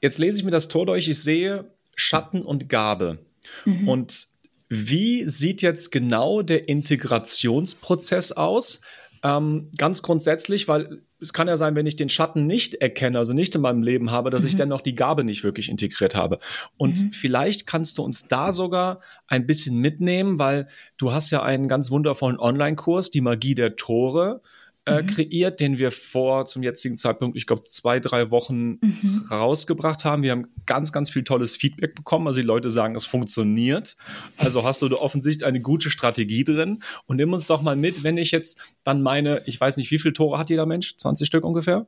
jetzt 0.00 0.18
lese 0.18 0.38
ich 0.38 0.44
mir 0.44 0.50
das 0.50 0.68
Tor 0.68 0.86
durch, 0.86 1.08
ich 1.08 1.22
sehe 1.22 1.74
Schatten 1.94 2.42
und 2.42 2.68
Gabe. 2.68 3.26
Mhm. 3.64 3.88
Und 3.88 4.28
wie 4.68 5.24
sieht 5.28 5.62
jetzt 5.62 5.90
genau 5.90 6.42
der 6.42 6.68
Integrationsprozess 6.68 8.32
aus? 8.32 8.80
Ähm, 9.22 9.70
ganz 9.76 10.02
grundsätzlich, 10.02 10.68
weil 10.68 11.02
es 11.20 11.32
kann 11.32 11.48
ja 11.48 11.56
sein, 11.56 11.74
wenn 11.74 11.86
ich 11.86 11.96
den 11.96 12.08
Schatten 12.08 12.46
nicht 12.46 12.74
erkenne, 12.74 13.18
also 13.18 13.32
nicht 13.32 13.54
in 13.54 13.60
meinem 13.60 13.82
Leben 13.82 14.10
habe, 14.10 14.30
dass 14.30 14.42
mhm. 14.42 14.48
ich 14.48 14.56
dennoch 14.56 14.80
die 14.80 14.94
Gabe 14.94 15.24
nicht 15.24 15.44
wirklich 15.44 15.68
integriert 15.68 16.14
habe. 16.14 16.38
Und 16.76 17.02
mhm. 17.02 17.12
vielleicht 17.12 17.66
kannst 17.66 17.98
du 17.98 18.02
uns 18.02 18.26
da 18.28 18.52
sogar 18.52 19.00
ein 19.26 19.46
bisschen 19.46 19.78
mitnehmen, 19.78 20.38
weil 20.38 20.68
du 20.96 21.12
hast 21.12 21.30
ja 21.30 21.42
einen 21.42 21.68
ganz 21.68 21.90
wundervollen 21.90 22.38
Online-Kurs, 22.38 23.10
die 23.10 23.20
Magie 23.20 23.54
der 23.54 23.76
Tore 23.76 24.40
äh, 24.86 25.02
mhm. 25.02 25.06
kreiert, 25.06 25.60
den 25.60 25.78
wir 25.78 25.90
vor 25.90 26.46
zum 26.46 26.62
jetzigen 26.62 26.96
Zeitpunkt, 26.96 27.36
ich 27.36 27.46
glaube, 27.46 27.64
zwei, 27.64 28.00
drei 28.00 28.30
Wochen 28.30 28.78
mhm. 28.80 29.26
rausgebracht 29.30 30.04
haben. 30.04 30.22
Wir 30.22 30.32
haben 30.32 30.46
ganz, 30.66 30.92
ganz 30.92 31.10
viel 31.10 31.24
tolles 31.24 31.56
Feedback 31.56 31.94
bekommen. 31.94 32.26
Also 32.26 32.40
die 32.40 32.46
Leute 32.46 32.70
sagen, 32.70 32.96
es 32.96 33.04
funktioniert. 33.04 33.96
Also 34.38 34.64
hast 34.64 34.82
du 34.82 34.88
da 34.88 34.96
offensichtlich 34.96 35.46
eine 35.46 35.60
gute 35.60 35.90
Strategie 35.90 36.44
drin. 36.44 36.82
Und 37.06 37.16
nimm 37.16 37.32
uns 37.32 37.46
doch 37.46 37.62
mal 37.62 37.76
mit, 37.76 38.02
wenn 38.02 38.16
ich 38.16 38.30
jetzt 38.30 38.74
dann 38.84 39.02
meine, 39.02 39.42
ich 39.46 39.60
weiß 39.60 39.76
nicht, 39.76 39.90
wie 39.90 39.98
viele 39.98 40.14
Tore 40.14 40.38
hat 40.38 40.50
jeder 40.50 40.66
Mensch? 40.66 40.96
20 40.96 41.26
Stück 41.26 41.44
ungefähr? 41.44 41.86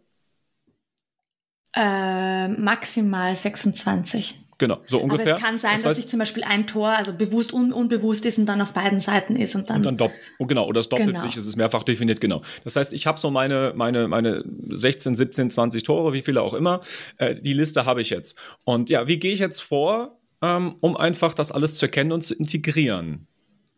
Äh, 1.74 2.48
maximal 2.48 3.34
26. 3.34 4.41
Genau, 4.62 4.78
so 4.86 5.00
ungefähr. 5.00 5.34
Aber 5.34 5.38
es 5.38 5.44
kann 5.44 5.58
sein, 5.58 5.72
das 5.72 5.78
heißt, 5.78 5.86
dass 5.86 5.96
sich 5.96 6.06
zum 6.06 6.20
Beispiel 6.20 6.44
ein 6.44 6.68
Tor, 6.68 6.90
also 6.90 7.12
bewusst 7.12 7.52
und 7.52 7.72
unbewusst 7.72 8.24
ist 8.26 8.38
und 8.38 8.46
dann 8.46 8.60
auf 8.60 8.72
beiden 8.72 9.00
Seiten 9.00 9.34
ist 9.34 9.56
und 9.56 9.68
dann. 9.68 9.78
Und 9.78 9.82
dann 9.82 9.96
dopp 9.96 10.12
oh, 10.38 10.46
genau, 10.46 10.68
oder 10.68 10.78
es 10.78 10.88
doppelt 10.88 11.16
genau. 11.16 11.20
sich, 11.20 11.36
es 11.36 11.46
ist 11.46 11.56
mehrfach 11.56 11.82
definiert, 11.82 12.20
genau. 12.20 12.42
Das 12.62 12.76
heißt, 12.76 12.92
ich 12.92 13.08
habe 13.08 13.18
so 13.18 13.32
meine, 13.32 13.72
meine, 13.74 14.06
meine 14.06 14.44
16, 14.68 15.16
17, 15.16 15.50
20 15.50 15.82
Tore, 15.82 16.12
wie 16.12 16.22
viele 16.22 16.42
auch 16.42 16.54
immer. 16.54 16.80
Äh, 17.16 17.34
die 17.34 17.54
Liste 17.54 17.86
habe 17.86 18.02
ich 18.02 18.10
jetzt. 18.10 18.38
Und 18.64 18.88
ja, 18.88 19.08
wie 19.08 19.18
gehe 19.18 19.32
ich 19.32 19.40
jetzt 19.40 19.62
vor, 19.62 20.20
ähm, 20.42 20.76
um 20.80 20.96
einfach 20.96 21.34
das 21.34 21.50
alles 21.50 21.76
zu 21.76 21.86
erkennen 21.86 22.12
und 22.12 22.22
zu 22.22 22.32
integrieren? 22.32 23.26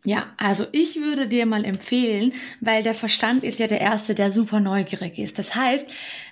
Ja, 0.07 0.27
also 0.37 0.67
ich 0.73 0.97
würde 0.97 1.27
dir 1.27 1.47
mal 1.47 1.65
empfehlen, 1.65 2.35
weil 2.61 2.83
der 2.83 2.93
Verstand 2.93 3.43
ist 3.43 3.59
ja 3.59 3.69
der 3.69 3.81
Erste, 3.81 4.15
der 4.15 4.31
super 4.31 4.61
neugierig 4.61 5.19
ist. 5.19 5.39
Das 5.39 5.55
heißt, 5.55 5.87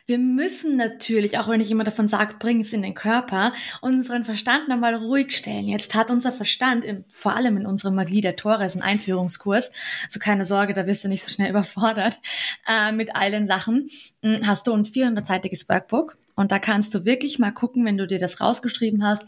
wir 0.07 0.19
müssen 0.19 0.77
natürlich, 0.77 1.39
auch 1.39 1.49
wenn 1.49 1.61
ich 1.61 1.71
immer 1.71 1.85
davon 1.85 2.09
sage, 2.09 2.35
bring 2.39 2.61
es 2.61 2.73
in 2.73 2.83
den 2.83 2.95
Körper, 2.95 3.53
unseren 3.81 4.25
Verstand 4.25 4.69
nochmal 4.69 4.95
ruhig 4.95 5.37
stellen. 5.37 5.69
Jetzt 5.69 5.95
hat 5.95 6.11
unser 6.11 6.33
Verstand, 6.33 6.85
in, 6.85 7.05
vor 7.09 7.35
allem 7.35 7.57
in 7.57 7.67
unserer 7.67 7.93
Magie 7.93 8.21
der 8.21 8.37
Tore, 8.37 8.65
ist 8.65 8.77
ein 8.77 8.83
Einführungskurs, 8.83 9.71
also 10.07 10.21
keine 10.21 10.45
Sorge, 10.45 10.73
da 10.73 10.87
wirst 10.87 11.05
du 11.05 11.09
nicht 11.09 11.23
so 11.23 11.31
schnell 11.31 11.51
überfordert 11.51 12.19
äh, 12.67 12.93
mit 12.93 13.15
all 13.15 13.31
den 13.31 13.47
Sachen, 13.47 13.89
hm, 14.23 14.47
hast 14.47 14.67
du 14.67 14.73
ein 14.73 14.85
400-seitiges 14.85 15.69
Workbook 15.69 16.17
und 16.35 16.53
da 16.53 16.59
kannst 16.59 16.95
du 16.95 17.05
wirklich 17.05 17.39
mal 17.39 17.53
gucken, 17.53 17.85
wenn 17.85 17.99
du 17.99 18.07
dir 18.07 18.19
das 18.19 18.41
rausgeschrieben 18.41 19.05
hast, 19.05 19.25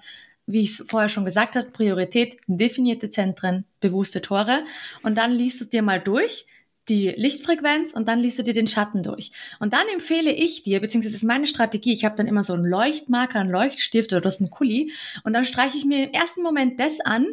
wie 0.46 0.60
ich 0.60 0.78
es 0.78 0.86
vorher 0.86 1.08
schon 1.08 1.24
gesagt 1.24 1.56
habe, 1.56 1.70
Priorität, 1.70 2.36
definierte 2.46 3.10
Zentren, 3.10 3.64
bewusste 3.80 4.20
Tore. 4.20 4.64
Und 5.02 5.16
dann 5.16 5.32
liest 5.32 5.60
du 5.60 5.64
dir 5.64 5.82
mal 5.82 6.00
durch, 6.00 6.46
die 6.88 7.08
Lichtfrequenz 7.10 7.92
und 7.92 8.08
dann 8.08 8.20
liest 8.20 8.38
du 8.38 8.42
dir 8.42 8.54
den 8.54 8.66
Schatten 8.66 9.02
durch. 9.02 9.32
Und 9.58 9.72
dann 9.72 9.86
empfehle 9.92 10.32
ich 10.32 10.62
dir, 10.62 10.80
beziehungsweise 10.80 11.16
ist 11.16 11.24
meine 11.24 11.46
Strategie, 11.46 11.92
ich 11.92 12.04
habe 12.04 12.16
dann 12.16 12.26
immer 12.26 12.42
so 12.42 12.52
einen 12.52 12.66
Leuchtmarker, 12.66 13.40
einen 13.40 13.50
Leuchtstift 13.50 14.12
oder 14.12 14.20
das 14.20 14.36
ist 14.36 14.40
ein 14.40 14.50
Kuli 14.50 14.92
und 15.24 15.32
dann 15.32 15.44
streiche 15.44 15.78
ich 15.78 15.84
mir 15.84 16.04
im 16.04 16.12
ersten 16.12 16.42
Moment 16.42 16.80
das 16.80 17.00
an, 17.00 17.26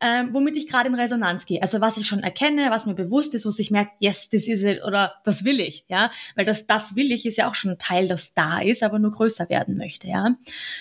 äh, 0.00 0.24
womit 0.30 0.56
ich 0.56 0.68
gerade 0.68 0.88
in 0.88 0.94
Resonanz 0.94 1.46
gehe. 1.46 1.62
Also 1.62 1.80
was 1.80 1.96
ich 1.96 2.06
schon 2.06 2.22
erkenne, 2.22 2.70
was 2.70 2.86
mir 2.86 2.94
bewusst 2.94 3.34
ist, 3.34 3.46
wo 3.46 3.50
ich 3.56 3.70
merke, 3.70 3.92
yes, 3.98 4.28
das 4.28 4.46
ist 4.46 4.62
it 4.62 4.82
oder 4.84 5.14
das 5.24 5.44
will 5.44 5.60
ich, 5.60 5.84
ja, 5.88 6.10
weil 6.34 6.44
das 6.44 6.66
das 6.66 6.96
will 6.96 7.12
ich 7.12 7.24
ist 7.26 7.38
ja 7.38 7.48
auch 7.48 7.54
schon 7.54 7.72
ein 7.72 7.78
Teil, 7.78 8.06
das 8.06 8.34
da 8.34 8.60
ist, 8.60 8.82
aber 8.82 8.98
nur 8.98 9.12
größer 9.12 9.48
werden 9.48 9.76
möchte, 9.76 10.08
ja. 10.08 10.36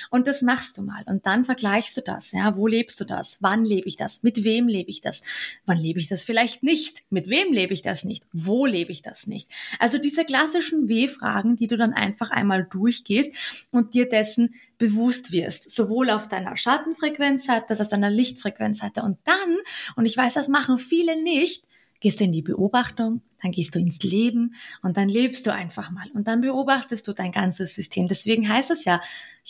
Und 0.09 0.27
das 0.27 0.41
machst 0.41 0.77
du 0.77 0.81
mal 0.81 1.03
und 1.05 1.25
dann 1.25 1.45
vergleichst 1.45 1.95
du 1.97 2.01
das, 2.01 2.31
ja, 2.31 2.57
wo 2.57 2.67
lebst 2.67 2.99
du 2.99 3.05
das? 3.05 3.37
Wann 3.41 3.63
lebe 3.63 3.87
ich 3.87 3.95
das? 3.95 4.23
Mit 4.23 4.43
wem 4.43 4.67
lebe 4.67 4.89
ich 4.89 5.01
das? 5.01 5.21
Wann 5.65 5.77
lebe 5.77 5.99
ich 5.99 6.07
das 6.07 6.23
vielleicht 6.23 6.63
nicht? 6.63 7.03
Mit 7.09 7.29
wem 7.29 7.53
lebe 7.53 7.73
ich 7.73 7.81
das 7.81 8.03
nicht? 8.03 8.25
Wo 8.33 8.65
lebe 8.65 8.91
ich 8.91 9.01
das 9.01 9.27
nicht? 9.27 9.49
Also 9.79 9.97
diese 9.97 10.25
klassischen 10.25 10.89
W-Fragen, 10.89 11.55
die 11.55 11.67
du 11.67 11.77
dann 11.77 11.93
einfach 11.93 12.31
einmal 12.31 12.65
durchgehst 12.69 13.33
und 13.71 13.93
dir 13.93 14.09
dessen 14.09 14.55
bewusst 14.77 15.31
wirst, 15.31 15.71
sowohl 15.71 16.09
auf 16.09 16.27
deiner 16.27 16.57
Schattenfrequenzseite 16.57 17.69
als 17.69 17.81
auch 17.81 17.87
deiner 17.87 18.09
Lichtfrequenzseite. 18.09 19.04
Und 19.05 19.19
dann, 19.23 19.57
und 19.95 20.05
ich 20.05 20.17
weiß, 20.17 20.33
das 20.33 20.49
machen 20.49 20.77
viele 20.77 21.21
nicht, 21.21 21.65
gehst 21.99 22.19
du 22.19 22.25
in 22.25 22.31
die 22.31 22.41
Beobachtung, 22.41 23.21
dann 23.41 23.51
gehst 23.51 23.75
du 23.75 23.79
ins 23.79 23.99
Leben 23.99 24.55
und 24.81 24.97
dann 24.97 25.09
lebst 25.09 25.45
du 25.45 25.53
einfach 25.53 25.91
mal 25.91 26.07
und 26.13 26.27
dann 26.27 26.41
beobachtest 26.41 27.07
du 27.07 27.13
dein 27.13 27.31
ganzes 27.31 27.73
System. 27.73 28.07
Deswegen 28.07 28.47
heißt 28.47 28.71
es 28.71 28.85
ja 28.85 29.01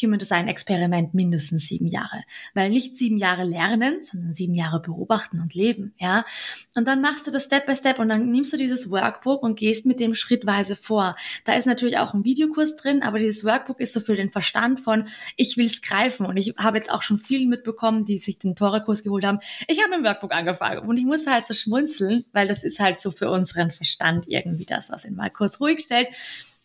Human 0.01 0.19
Design 0.19 0.47
Experiment 0.47 1.13
mindestens 1.13 1.67
sieben 1.67 1.87
Jahre, 1.87 2.23
weil 2.53 2.69
nicht 2.69 2.97
sieben 2.97 3.17
Jahre 3.17 3.43
lernen, 3.43 4.01
sondern 4.01 4.33
sieben 4.33 4.53
Jahre 4.53 4.81
beobachten 4.81 5.39
und 5.39 5.53
leben, 5.53 5.93
ja. 5.97 6.25
Und 6.75 6.87
dann 6.87 7.01
machst 7.01 7.27
du 7.27 7.31
das 7.31 7.45
Step 7.45 7.65
by 7.65 7.75
Step 7.75 7.99
und 7.99 8.09
dann 8.09 8.29
nimmst 8.29 8.51
du 8.51 8.57
dieses 8.57 8.89
Workbook 8.89 9.43
und 9.43 9.57
gehst 9.57 9.85
mit 9.85 9.99
dem 9.99 10.13
schrittweise 10.13 10.75
vor. 10.75 11.15
Da 11.45 11.53
ist 11.53 11.65
natürlich 11.65 11.97
auch 11.97 12.13
ein 12.13 12.25
Videokurs 12.25 12.75
drin, 12.75 13.03
aber 13.03 13.19
dieses 13.19 13.45
Workbook 13.45 13.79
ist 13.79 13.93
so 13.93 13.99
für 13.99 14.15
den 14.15 14.29
Verstand 14.29 14.79
von 14.79 15.07
ich 15.37 15.57
will 15.57 15.65
es 15.65 15.81
greifen 15.81 16.25
und 16.25 16.37
ich 16.37 16.55
habe 16.57 16.77
jetzt 16.77 16.91
auch 16.91 17.01
schon 17.01 17.19
viel 17.19 17.47
mitbekommen, 17.47 18.05
die 18.05 18.19
sich 18.19 18.37
den 18.37 18.55
Tore-Kurs 18.55 19.03
geholt 19.03 19.25
haben. 19.25 19.39
Ich 19.67 19.81
habe 19.81 19.91
dem 19.95 20.03
Workbook 20.03 20.33
angefangen 20.33 20.87
und 20.87 20.97
ich 20.97 21.05
musste 21.05 21.31
halt 21.31 21.47
so 21.47 21.53
schmunzeln, 21.53 22.25
weil 22.33 22.47
das 22.47 22.63
ist 22.63 22.79
halt 22.79 22.99
so 22.99 23.11
für 23.11 23.29
unseren 23.29 23.71
Verstand 23.77 24.25
irgendwie 24.27 24.65
das, 24.65 24.91
was 24.91 25.05
ihn 25.05 25.15
mal 25.15 25.29
kurz 25.29 25.59
ruhig 25.59 25.81
stellt. 25.81 26.09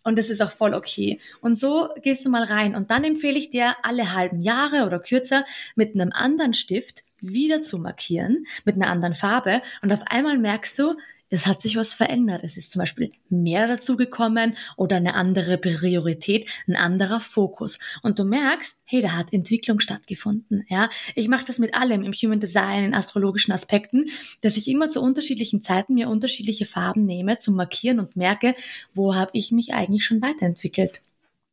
Und 0.02 0.18
das 0.18 0.30
ist 0.30 0.40
auch 0.40 0.50
voll 0.50 0.74
okay. 0.74 1.20
Und 1.40 1.56
so 1.56 1.90
gehst 2.02 2.24
du 2.24 2.30
mal 2.30 2.44
rein. 2.44 2.74
Und 2.74 2.90
dann 2.90 3.04
empfehle 3.04 3.38
ich 3.38 3.50
dir, 3.50 3.76
alle 3.82 4.14
halben 4.14 4.40
Jahre 4.40 4.86
oder 4.86 4.98
kürzer 4.98 5.44
mit 5.74 5.94
einem 5.94 6.10
anderen 6.12 6.54
Stift 6.54 7.04
wieder 7.20 7.60
zu 7.60 7.78
markieren, 7.78 8.46
mit 8.64 8.76
einer 8.76 8.88
anderen 8.88 9.14
Farbe. 9.14 9.60
Und 9.82 9.92
auf 9.92 10.02
einmal 10.06 10.38
merkst 10.38 10.78
du, 10.78 10.96
es 11.30 11.46
hat 11.46 11.62
sich 11.62 11.76
was 11.76 11.94
verändert. 11.94 12.42
Es 12.42 12.56
ist 12.56 12.70
zum 12.70 12.80
Beispiel 12.80 13.12
mehr 13.28 13.68
dazugekommen 13.68 14.56
oder 14.76 14.96
eine 14.96 15.14
andere 15.14 15.58
Priorität, 15.58 16.48
ein 16.66 16.76
anderer 16.76 17.20
Fokus. 17.20 17.78
Und 18.02 18.18
du 18.18 18.24
merkst, 18.24 18.80
hey, 18.84 19.00
da 19.00 19.12
hat 19.12 19.32
Entwicklung 19.32 19.78
stattgefunden. 19.78 20.64
Ja, 20.68 20.90
ich 21.14 21.28
mache 21.28 21.44
das 21.44 21.60
mit 21.60 21.74
allem 21.74 22.02
im 22.02 22.12
Human 22.12 22.40
Design, 22.40 22.84
in 22.84 22.94
astrologischen 22.94 23.52
Aspekten, 23.52 24.10
dass 24.42 24.56
ich 24.56 24.68
immer 24.68 24.90
zu 24.90 25.00
unterschiedlichen 25.00 25.62
Zeiten 25.62 25.94
mir 25.94 26.08
unterschiedliche 26.08 26.66
Farben 26.66 27.06
nehme 27.06 27.38
zum 27.38 27.54
Markieren 27.54 28.00
und 28.00 28.16
merke, 28.16 28.54
wo 28.92 29.14
habe 29.14 29.30
ich 29.34 29.52
mich 29.52 29.72
eigentlich 29.72 30.04
schon 30.04 30.20
weiterentwickelt. 30.20 31.00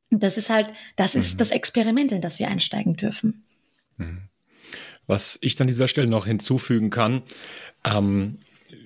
Und 0.09 0.23
das 0.23 0.37
ist 0.37 0.49
halt, 0.49 0.67
das 0.95 1.15
ist 1.15 1.35
mhm. 1.35 1.37
das 1.37 1.51
Experiment, 1.51 2.11
in 2.11 2.21
das 2.21 2.39
wir 2.39 2.47
einsteigen 2.47 2.95
dürfen. 2.95 3.43
Mhm. 3.97 4.23
Was 5.05 5.37
ich 5.41 5.59
an 5.61 5.67
dieser 5.67 5.87
Stelle 5.87 6.07
noch 6.07 6.25
hinzufügen 6.25 6.89
kann, 6.89 7.21
ähm, 7.85 8.37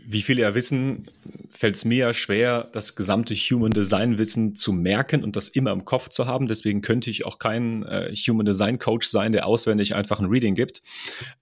wie 0.05 0.21
viele 0.21 0.41
ja 0.41 0.55
wissen, 0.55 1.07
fällt 1.49 1.75
es 1.75 1.85
mir 1.85 1.97
ja 1.97 2.13
schwer, 2.13 2.69
das 2.71 2.95
gesamte 2.95 3.33
Human 3.35 3.71
Design 3.71 4.17
Wissen 4.17 4.55
zu 4.55 4.73
merken 4.73 5.23
und 5.23 5.35
das 5.35 5.49
immer 5.49 5.71
im 5.71 5.85
Kopf 5.85 6.09
zu 6.09 6.25
haben. 6.25 6.47
Deswegen 6.47 6.81
könnte 6.81 7.09
ich 7.09 7.25
auch 7.25 7.39
kein 7.39 7.83
äh, 7.83 8.13
Human 8.15 8.45
Design 8.45 8.79
Coach 8.79 9.07
sein, 9.07 9.31
der 9.31 9.45
auswendig 9.45 9.95
einfach 9.95 10.19
ein 10.19 10.27
Reading 10.27 10.55
gibt. 10.55 10.81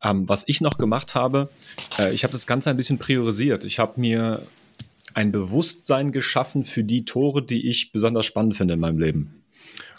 Ähm, 0.03 0.27
was 0.27 0.43
ich 0.47 0.61
noch 0.61 0.77
gemacht 0.77 1.15
habe, 1.15 1.49
äh, 1.97 2.13
ich 2.13 2.23
habe 2.23 2.31
das 2.31 2.47
Ganze 2.47 2.69
ein 2.69 2.77
bisschen 2.77 2.97
priorisiert. 2.97 3.63
Ich 3.63 3.79
habe 3.79 3.99
mir 3.99 4.45
ein 5.13 5.31
Bewusstsein 5.31 6.11
geschaffen 6.11 6.63
für 6.63 6.83
die 6.83 7.05
Tore, 7.05 7.43
die 7.43 7.69
ich 7.69 7.91
besonders 7.91 8.25
spannend 8.25 8.55
finde 8.55 8.75
in 8.75 8.79
meinem 8.79 8.99
Leben. 8.99 9.38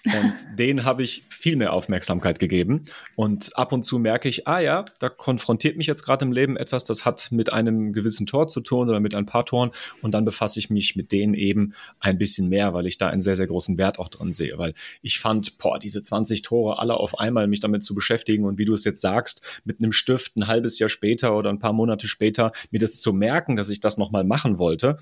Und 0.04 0.46
denen 0.58 0.84
habe 0.84 1.02
ich 1.02 1.24
viel 1.28 1.56
mehr 1.56 1.72
Aufmerksamkeit 1.72 2.38
gegeben. 2.38 2.84
Und 3.16 3.56
ab 3.56 3.72
und 3.72 3.84
zu 3.84 3.98
merke 3.98 4.28
ich, 4.28 4.48
ah 4.48 4.60
ja, 4.60 4.84
da 4.98 5.08
konfrontiert 5.08 5.76
mich 5.76 5.86
jetzt 5.86 6.04
gerade 6.04 6.24
im 6.24 6.32
Leben 6.32 6.56
etwas, 6.56 6.84
das 6.84 7.04
hat 7.04 7.28
mit 7.32 7.52
einem 7.52 7.92
gewissen 7.92 8.26
Tor 8.26 8.48
zu 8.48 8.60
tun 8.60 8.88
oder 8.88 9.00
mit 9.00 9.14
ein 9.14 9.26
paar 9.26 9.44
Toren. 9.44 9.70
Und 10.00 10.12
dann 10.12 10.24
befasse 10.24 10.58
ich 10.58 10.70
mich 10.70 10.96
mit 10.96 11.12
denen 11.12 11.34
eben 11.34 11.74
ein 11.98 12.18
bisschen 12.18 12.48
mehr, 12.48 12.72
weil 12.72 12.86
ich 12.86 12.98
da 12.98 13.08
einen 13.08 13.22
sehr, 13.22 13.36
sehr 13.36 13.46
großen 13.46 13.76
Wert 13.78 13.98
auch 13.98 14.08
dran 14.08 14.32
sehe. 14.32 14.56
Weil 14.58 14.74
ich 15.02 15.18
fand, 15.18 15.58
boah, 15.58 15.78
diese 15.78 16.02
20 16.02 16.42
Tore 16.42 16.78
alle 16.78 16.94
auf 16.94 17.18
einmal 17.18 17.46
mich 17.46 17.60
damit 17.60 17.82
zu 17.82 17.94
beschäftigen 17.94 18.44
und 18.44 18.58
wie 18.58 18.64
du 18.64 18.74
es 18.74 18.84
jetzt 18.84 19.00
sagst, 19.00 19.42
mit 19.64 19.80
einem 19.80 19.92
Stift 19.92 20.36
ein 20.36 20.46
halbes 20.46 20.78
Jahr 20.78 20.88
später 20.88 21.36
oder 21.36 21.50
ein 21.50 21.58
paar 21.58 21.72
Monate 21.72 22.08
später 22.08 22.52
mir 22.70 22.78
das 22.78 23.00
zu 23.00 23.12
merken, 23.12 23.56
dass 23.56 23.68
ich 23.68 23.80
das 23.80 23.98
nochmal 23.98 24.24
machen 24.24 24.58
wollte. 24.58 24.96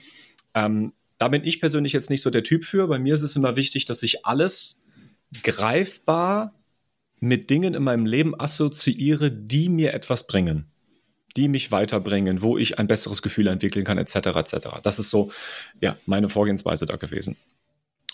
Ähm, 0.54 0.92
da 1.18 1.28
bin 1.28 1.44
ich 1.44 1.60
persönlich 1.60 1.92
jetzt 1.92 2.10
nicht 2.10 2.22
so 2.22 2.30
der 2.30 2.44
Typ 2.44 2.64
für. 2.64 2.86
Bei 2.86 2.98
mir 2.98 3.14
ist 3.14 3.22
es 3.22 3.36
immer 3.36 3.56
wichtig, 3.56 3.84
dass 3.84 4.02
ich 4.02 4.24
alles 4.24 4.84
greifbar 5.42 6.54
mit 7.20 7.50
Dingen 7.50 7.74
in 7.74 7.82
meinem 7.82 8.06
Leben 8.06 8.38
assoziiere, 8.38 9.30
die 9.30 9.68
mir 9.68 9.94
etwas 9.94 10.26
bringen, 10.26 10.70
die 11.36 11.48
mich 11.48 11.72
weiterbringen, 11.72 12.42
wo 12.42 12.58
ich 12.58 12.78
ein 12.78 12.86
besseres 12.86 13.22
Gefühl 13.22 13.48
entwickeln 13.48 13.84
kann, 13.84 13.98
etc. 13.98 14.14
etc. 14.14 14.68
Das 14.82 14.98
ist 14.98 15.10
so, 15.10 15.30
ja, 15.80 15.96
meine 16.06 16.28
Vorgehensweise 16.28 16.86
da 16.86 16.96
gewesen. 16.96 17.36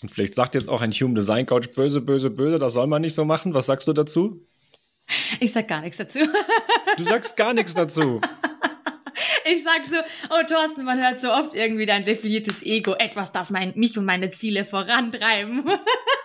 Und 0.01 0.09
vielleicht 0.09 0.35
sagt 0.35 0.55
jetzt 0.55 0.69
auch 0.69 0.81
ein 0.81 0.91
Human 0.91 1.15
Design 1.15 1.45
Coach 1.45 1.69
böse, 1.69 2.01
böse, 2.01 2.29
böse, 2.29 2.59
das 2.59 2.73
soll 2.73 2.87
man 2.87 3.01
nicht 3.01 3.15
so 3.15 3.25
machen. 3.25 3.53
Was 3.53 3.67
sagst 3.67 3.87
du 3.87 3.93
dazu? 3.93 4.45
Ich 5.39 5.51
sag 5.51 5.67
gar 5.67 5.81
nichts 5.81 5.97
dazu. 5.97 6.19
Du 6.97 7.03
sagst 7.03 7.37
gar 7.37 7.53
nichts 7.53 7.73
dazu. 7.73 8.21
Ich 9.47 9.63
sag 9.63 9.85
so, 9.85 9.95
oh 10.31 10.43
Thorsten, 10.47 10.83
man 10.85 10.99
hört 10.99 11.19
so 11.19 11.31
oft 11.31 11.53
irgendwie 11.53 11.85
dein 11.85 12.03
definiertes 12.03 12.63
Ego, 12.63 12.95
etwas, 12.95 13.31
das 13.31 13.51
mein, 13.51 13.73
mich 13.75 13.95
und 13.95 14.03
meine 14.03 14.31
Ziele 14.31 14.65
vorantreiben. 14.65 15.63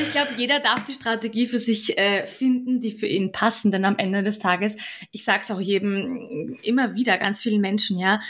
Aber 0.00 0.08
ich 0.08 0.14
glaube, 0.14 0.30
jeder 0.38 0.60
darf 0.60 0.84
die 0.84 0.94
Strategie 0.94 1.46
für 1.46 1.58
sich 1.58 1.98
äh, 1.98 2.26
finden, 2.26 2.80
die 2.80 2.92
für 2.92 3.06
ihn 3.06 3.32
passen. 3.32 3.70
Denn 3.70 3.84
am 3.84 3.98
Ende 3.98 4.22
des 4.22 4.38
Tages, 4.38 4.76
ich 5.10 5.24
sage 5.24 5.40
es 5.42 5.50
auch 5.50 5.60
jedem 5.60 6.56
immer 6.62 6.94
wieder, 6.94 7.18
ganz 7.18 7.42
vielen 7.42 7.60
Menschen, 7.60 7.98
ja, 7.98 8.20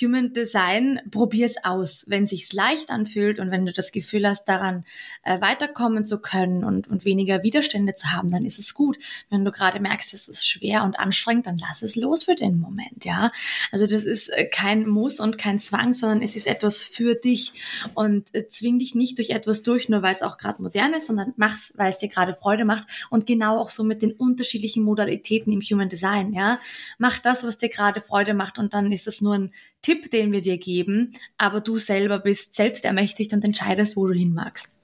Human 0.00 0.32
Design, 0.32 1.00
probier 1.10 1.46
es 1.46 1.62
aus. 1.62 2.04
Wenn 2.08 2.26
sich's 2.26 2.52
leicht 2.52 2.90
anfühlt 2.90 3.38
und 3.38 3.52
wenn 3.52 3.64
du 3.64 3.72
das 3.72 3.92
Gefühl 3.92 4.26
hast, 4.26 4.46
daran 4.46 4.84
äh, 5.22 5.40
weiterkommen 5.40 6.04
zu 6.04 6.20
können 6.20 6.64
und, 6.64 6.88
und 6.88 7.04
weniger 7.04 7.44
Widerstände 7.44 7.94
zu 7.94 8.10
haben, 8.10 8.28
dann 8.28 8.44
ist 8.44 8.58
es 8.58 8.74
gut. 8.74 8.98
Wenn 9.28 9.44
du 9.44 9.52
gerade 9.52 9.78
merkst, 9.78 10.12
es 10.14 10.26
ist 10.26 10.48
schwer 10.48 10.82
und 10.82 10.98
anstrengend, 10.98 11.46
dann 11.46 11.58
lass 11.58 11.82
es 11.82 11.94
los 11.94 12.24
für 12.24 12.34
den 12.34 12.58
Moment, 12.58 13.04
ja. 13.04 13.30
Also 13.70 13.86
das 13.86 14.04
ist 14.04 14.30
äh, 14.30 14.46
kein 14.46 14.88
Muss 14.88 15.20
und 15.20 15.38
kein 15.38 15.60
Zwang, 15.60 15.92
sondern 15.92 16.22
es 16.22 16.34
ist 16.34 16.48
etwas 16.48 16.82
für 16.82 17.14
dich 17.14 17.52
und 17.94 18.34
äh, 18.34 18.48
zwing 18.48 18.80
dich 18.80 18.96
nicht 18.96 19.18
durch 19.18 19.30
etwas 19.30 19.62
durch, 19.62 19.88
nur 19.88 20.02
weil 20.02 20.12
es 20.12 20.22
auch 20.22 20.36
gerade 20.36 20.60
modern 20.60 20.92
ist, 20.94 21.06
sondern 21.06 21.19
mach's, 21.36 21.72
weil 21.76 21.90
es 21.90 21.98
dir 21.98 22.08
gerade 22.08 22.34
Freude 22.34 22.64
macht 22.64 22.86
und 23.10 23.26
genau 23.26 23.58
auch 23.58 23.70
so 23.70 23.84
mit 23.84 24.02
den 24.02 24.12
unterschiedlichen 24.12 24.82
Modalitäten 24.82 25.52
im 25.52 25.60
Human 25.60 25.88
Design, 25.88 26.32
ja. 26.32 26.58
Mach 26.98 27.18
das, 27.18 27.44
was 27.44 27.58
dir 27.58 27.68
gerade 27.68 28.00
Freude 28.00 28.34
macht 28.34 28.58
und 28.58 28.74
dann 28.74 28.92
ist 28.92 29.06
das 29.06 29.20
nur 29.20 29.34
ein 29.34 29.52
Tipp, 29.82 30.10
den 30.10 30.32
wir 30.32 30.40
dir 30.40 30.58
geben, 30.58 31.12
aber 31.38 31.60
du 31.60 31.78
selber 31.78 32.18
bist 32.18 32.54
selbst 32.54 32.84
ermächtigt 32.84 33.32
und 33.32 33.44
entscheidest, 33.44 33.96
wo 33.96 34.06
du 34.06 34.12
hin 34.12 34.34
magst. 34.34 34.76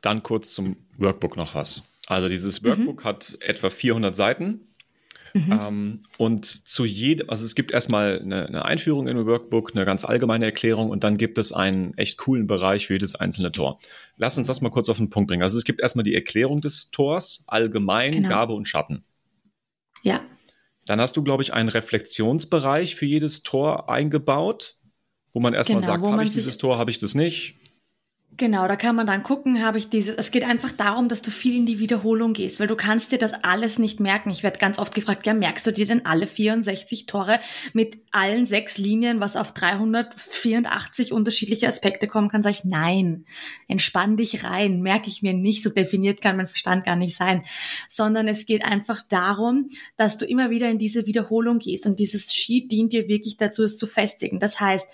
Dann 0.00 0.22
kurz 0.22 0.54
zum 0.54 0.76
Workbook 0.96 1.36
noch 1.36 1.54
was. 1.54 1.82
Also 2.06 2.28
dieses 2.28 2.64
Workbook 2.64 3.04
mhm. 3.04 3.08
hat 3.08 3.38
etwa 3.40 3.70
400 3.70 4.16
Seiten 4.16 4.69
Mhm. 5.34 5.60
Ähm, 5.66 6.00
und 6.18 6.44
zu 6.44 6.84
jedem, 6.84 7.30
also 7.30 7.44
es 7.44 7.54
gibt 7.54 7.72
erstmal 7.72 8.20
eine, 8.20 8.46
eine, 8.46 8.64
Einführung 8.64 9.06
in 9.06 9.16
ein 9.16 9.26
Workbook, 9.26 9.74
eine 9.74 9.84
ganz 9.84 10.04
allgemeine 10.04 10.46
Erklärung 10.46 10.90
und 10.90 11.04
dann 11.04 11.16
gibt 11.16 11.38
es 11.38 11.52
einen 11.52 11.96
echt 11.96 12.18
coolen 12.18 12.46
Bereich 12.46 12.86
für 12.86 12.94
jedes 12.94 13.14
einzelne 13.14 13.52
Tor. 13.52 13.78
Lass 14.16 14.38
uns 14.38 14.46
das 14.46 14.60
mal 14.60 14.70
kurz 14.70 14.88
auf 14.88 14.96
den 14.96 15.10
Punkt 15.10 15.28
bringen. 15.28 15.42
Also 15.42 15.58
es 15.58 15.64
gibt 15.64 15.80
erstmal 15.80 16.02
die 16.02 16.14
Erklärung 16.14 16.60
des 16.60 16.90
Tors, 16.90 17.44
allgemein, 17.46 18.12
genau. 18.12 18.28
Gabe 18.28 18.52
und 18.54 18.66
Schatten. 18.66 19.04
Ja. 20.02 20.22
Dann 20.86 21.00
hast 21.00 21.16
du, 21.16 21.22
glaube 21.22 21.42
ich, 21.42 21.52
einen 21.52 21.68
Reflexionsbereich 21.68 22.96
für 22.96 23.06
jedes 23.06 23.42
Tor 23.42 23.88
eingebaut, 23.88 24.78
wo 25.32 25.40
man 25.40 25.54
erstmal 25.54 25.80
genau, 25.80 25.92
sagt, 25.92 26.04
habe 26.04 26.24
ich 26.24 26.32
dieses 26.32 26.58
Tor, 26.58 26.78
habe 26.78 26.90
ich 26.90 26.98
das 26.98 27.14
nicht. 27.14 27.59
Genau, 28.36 28.66
da 28.68 28.76
kann 28.76 28.96
man 28.96 29.06
dann 29.06 29.22
gucken, 29.22 29.62
habe 29.62 29.76
ich 29.76 29.90
diese. 29.90 30.16
Es 30.16 30.30
geht 30.30 30.44
einfach 30.44 30.72
darum, 30.72 31.08
dass 31.08 31.20
du 31.20 31.30
viel 31.30 31.56
in 31.56 31.66
die 31.66 31.78
Wiederholung 31.78 32.32
gehst, 32.32 32.58
weil 32.58 32.68
du 32.68 32.76
kannst 32.76 33.12
dir 33.12 33.18
das 33.18 33.32
alles 33.42 33.78
nicht 33.78 34.00
merken. 34.00 34.30
Ich 34.30 34.42
werde 34.42 34.58
ganz 34.58 34.78
oft 34.78 34.94
gefragt, 34.94 35.26
ja, 35.26 35.34
merkst 35.34 35.66
du 35.66 35.72
dir 35.72 35.84
denn 35.84 36.06
alle 36.06 36.26
64 36.26 37.06
Tore 37.06 37.40
mit 37.74 37.98
allen 38.12 38.46
sechs 38.46 38.78
Linien, 38.78 39.20
was 39.20 39.36
auf 39.36 39.52
384 39.52 41.12
unterschiedliche 41.12 41.66
Aspekte 41.66 42.06
kommen 42.06 42.28
kann? 42.28 42.42
Sag 42.42 42.52
ich, 42.52 42.64
nein, 42.64 43.26
entspann 43.68 44.16
dich 44.16 44.44
rein, 44.44 44.80
merke 44.80 45.08
ich 45.08 45.22
mir 45.22 45.34
nicht. 45.34 45.62
So 45.62 45.68
definiert 45.68 46.22
kann 46.22 46.36
mein 46.36 46.46
Verstand 46.46 46.84
gar 46.84 46.96
nicht 46.96 47.16
sein, 47.16 47.42
sondern 47.88 48.28
es 48.28 48.46
geht 48.46 48.64
einfach 48.64 49.02
darum, 49.08 49.68
dass 49.96 50.16
du 50.16 50.24
immer 50.24 50.50
wieder 50.50 50.70
in 50.70 50.78
diese 50.78 51.06
Wiederholung 51.06 51.58
gehst 51.58 51.84
und 51.84 51.98
dieses 51.98 52.32
Sheet 52.32 52.70
dient 52.70 52.92
dir 52.92 53.08
wirklich 53.08 53.36
dazu, 53.36 53.64
es 53.64 53.76
zu 53.76 53.86
festigen. 53.86 54.38
Das 54.38 54.60
heißt, 54.60 54.88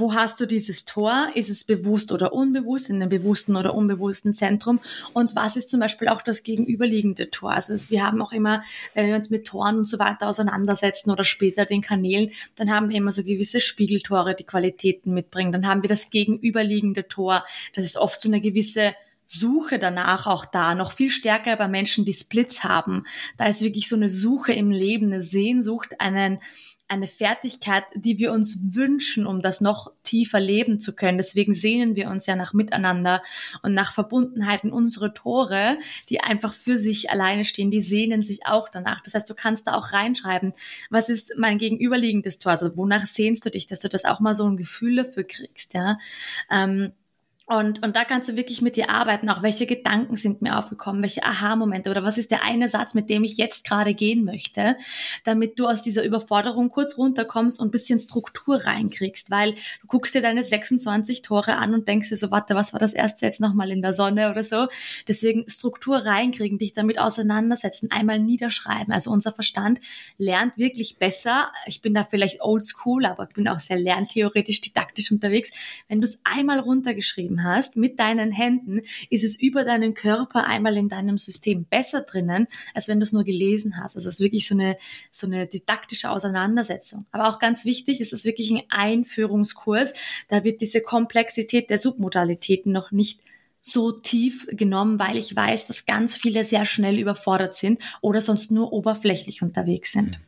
wo 0.00 0.14
hast 0.14 0.40
du 0.40 0.46
dieses 0.46 0.84
Tor? 0.84 1.28
Ist 1.34 1.50
es 1.50 1.64
bewusst 1.64 2.12
oder 2.12 2.32
unbewusst, 2.32 2.90
in 2.90 2.96
einem 2.96 3.08
bewussten 3.08 3.56
oder 3.56 3.74
unbewussten 3.74 4.34
Zentrum? 4.34 4.80
Und 5.12 5.34
was 5.36 5.56
ist 5.56 5.68
zum 5.68 5.80
Beispiel 5.80 6.08
auch 6.08 6.22
das 6.22 6.42
gegenüberliegende 6.42 7.30
Tor? 7.30 7.52
Also 7.52 7.74
wir 7.88 8.04
haben 8.04 8.20
auch 8.22 8.32
immer, 8.32 8.62
wenn 8.94 9.08
wir 9.08 9.16
uns 9.16 9.30
mit 9.30 9.46
Toren 9.46 9.78
und 9.78 9.84
so 9.86 9.98
weiter 9.98 10.28
auseinandersetzen 10.28 11.10
oder 11.10 11.24
später 11.24 11.64
den 11.64 11.82
Kanälen, 11.82 12.30
dann 12.56 12.70
haben 12.70 12.88
wir 12.88 12.96
immer 12.96 13.12
so 13.12 13.22
gewisse 13.22 13.60
Spiegeltore, 13.60 14.34
die 14.34 14.44
Qualitäten 14.44 15.14
mitbringen. 15.14 15.52
Dann 15.52 15.66
haben 15.66 15.82
wir 15.82 15.88
das 15.88 16.10
gegenüberliegende 16.10 17.08
Tor. 17.08 17.44
Das 17.74 17.84
ist 17.84 17.96
oft 17.96 18.20
so 18.20 18.28
eine 18.28 18.40
gewisse 18.40 18.94
Suche 19.26 19.78
danach 19.80 20.26
auch 20.26 20.44
da, 20.44 20.74
noch 20.74 20.92
viel 20.92 21.10
stärker 21.10 21.56
bei 21.56 21.68
Menschen, 21.68 22.04
die 22.04 22.12
Splits 22.12 22.62
haben. 22.62 23.02
Da 23.36 23.46
ist 23.46 23.60
wirklich 23.60 23.88
so 23.88 23.96
eine 23.96 24.08
Suche 24.08 24.52
im 24.52 24.70
Leben, 24.70 25.06
eine 25.06 25.20
Sehnsucht, 25.20 26.00
einen, 26.00 26.38
eine 26.86 27.08
Fertigkeit, 27.08 27.82
die 27.94 28.18
wir 28.18 28.32
uns 28.32 28.60
wünschen, 28.72 29.26
um 29.26 29.42
das 29.42 29.60
noch 29.60 29.92
tiefer 30.04 30.38
leben 30.38 30.78
zu 30.78 30.94
können. 30.94 31.18
Deswegen 31.18 31.54
sehnen 31.54 31.96
wir 31.96 32.08
uns 32.08 32.26
ja 32.26 32.36
nach 32.36 32.52
Miteinander 32.52 33.20
und 33.62 33.74
nach 33.74 33.92
Verbundenheiten. 33.92 34.70
Unsere 34.72 35.12
Tore, 35.12 35.78
die 36.08 36.20
einfach 36.20 36.52
für 36.52 36.78
sich 36.78 37.10
alleine 37.10 37.44
stehen, 37.44 37.72
die 37.72 37.80
sehnen 37.80 38.22
sich 38.22 38.46
auch 38.46 38.68
danach. 38.68 39.00
Das 39.00 39.14
heißt, 39.14 39.28
du 39.28 39.34
kannst 39.34 39.66
da 39.66 39.74
auch 39.74 39.92
reinschreiben, 39.92 40.52
was 40.88 41.08
ist 41.08 41.34
mein 41.36 41.58
gegenüberliegendes 41.58 42.38
Tor? 42.38 42.52
Also 42.52 42.76
wonach 42.76 43.06
sehnst 43.06 43.44
du 43.44 43.50
dich, 43.50 43.66
dass 43.66 43.80
du 43.80 43.88
das 43.88 44.04
auch 44.04 44.20
mal 44.20 44.34
so 44.34 44.48
ein 44.48 44.56
Gefühl 44.56 44.96
dafür 44.96 45.24
kriegst, 45.24 45.74
ja? 45.74 45.98
Ähm, 46.48 46.92
und, 47.48 47.84
und 47.84 47.94
da 47.94 48.04
kannst 48.04 48.28
du 48.28 48.34
wirklich 48.34 48.60
mit 48.60 48.74
dir 48.74 48.90
arbeiten, 48.90 49.30
auch 49.30 49.40
welche 49.40 49.66
Gedanken 49.66 50.16
sind 50.16 50.42
mir 50.42 50.58
aufgekommen, 50.58 51.00
welche 51.00 51.22
Aha-Momente 51.22 51.88
oder 51.90 52.02
was 52.02 52.18
ist 52.18 52.32
der 52.32 52.42
eine 52.42 52.68
Satz, 52.68 52.92
mit 52.92 53.08
dem 53.08 53.22
ich 53.22 53.36
jetzt 53.36 53.64
gerade 53.64 53.94
gehen 53.94 54.24
möchte, 54.24 54.76
damit 55.22 55.56
du 55.60 55.68
aus 55.68 55.80
dieser 55.80 56.02
Überforderung 56.02 56.70
kurz 56.70 56.98
runterkommst 56.98 57.60
und 57.60 57.70
bisschen 57.70 58.00
Struktur 58.00 58.56
reinkriegst, 58.64 59.30
weil 59.30 59.52
du 59.52 59.86
guckst 59.86 60.16
dir 60.16 60.22
deine 60.22 60.42
26 60.42 61.22
Tore 61.22 61.54
an 61.54 61.72
und 61.72 61.86
denkst 61.86 62.08
dir 62.08 62.16
so, 62.16 62.32
warte, 62.32 62.56
was 62.56 62.72
war 62.72 62.80
das 62.80 62.92
erste 62.92 63.24
jetzt 63.24 63.40
nochmal 63.40 63.70
in 63.70 63.80
der 63.80 63.94
Sonne 63.94 64.28
oder 64.32 64.42
so. 64.42 64.66
Deswegen 65.06 65.48
Struktur 65.48 65.98
reinkriegen, 65.98 66.58
dich 66.58 66.72
damit 66.72 66.98
auseinandersetzen, 66.98 67.92
einmal 67.92 68.18
niederschreiben. 68.18 68.92
Also 68.92 69.12
unser 69.12 69.30
Verstand 69.30 69.78
lernt 70.18 70.58
wirklich 70.58 70.98
besser. 70.98 71.52
Ich 71.66 71.80
bin 71.80 71.94
da 71.94 72.02
vielleicht 72.02 72.42
old 72.42 72.66
school, 72.66 73.06
aber 73.06 73.28
ich 73.28 73.34
bin 73.34 73.46
auch 73.46 73.60
sehr 73.60 73.78
lerntheoretisch, 73.78 74.60
didaktisch 74.62 75.12
unterwegs. 75.12 75.52
Wenn 75.86 76.00
du 76.00 76.08
es 76.08 76.18
einmal 76.24 76.58
runtergeschrieben 76.58 77.35
geschrieben 77.36 77.44
hast 77.44 77.76
mit 77.76 77.98
deinen 77.98 78.32
Händen, 78.32 78.80
ist 79.10 79.24
es 79.24 79.36
über 79.36 79.64
deinen 79.64 79.94
Körper 79.94 80.46
einmal 80.46 80.76
in 80.76 80.88
deinem 80.88 81.18
System 81.18 81.64
besser 81.64 82.02
drinnen, 82.02 82.46
als 82.74 82.88
wenn 82.88 82.98
du 82.98 83.04
es 83.04 83.12
nur 83.12 83.24
gelesen 83.24 83.76
hast. 83.76 83.96
Also 83.96 84.08
es 84.08 84.16
ist 84.16 84.20
wirklich 84.20 84.46
so 84.46 84.54
eine, 84.54 84.76
so 85.10 85.26
eine 85.26 85.46
didaktische 85.46 86.10
Auseinandersetzung. 86.10 87.06
Aber 87.12 87.28
auch 87.28 87.38
ganz 87.38 87.64
wichtig, 87.64 88.00
es 88.00 88.12
ist 88.12 88.24
wirklich 88.24 88.50
ein 88.50 88.62
Einführungskurs. 88.70 89.92
Da 90.28 90.44
wird 90.44 90.60
diese 90.60 90.80
Komplexität 90.80 91.70
der 91.70 91.78
Submodalitäten 91.78 92.72
noch 92.72 92.90
nicht 92.90 93.20
so 93.60 93.90
tief 93.90 94.46
genommen, 94.50 94.98
weil 94.98 95.16
ich 95.16 95.34
weiß, 95.34 95.66
dass 95.66 95.86
ganz 95.86 96.16
viele 96.16 96.44
sehr 96.44 96.66
schnell 96.66 96.98
überfordert 96.98 97.56
sind 97.56 97.80
oder 98.00 98.20
sonst 98.20 98.50
nur 98.50 98.72
oberflächlich 98.72 99.42
unterwegs 99.42 99.92
sind. 99.92 100.20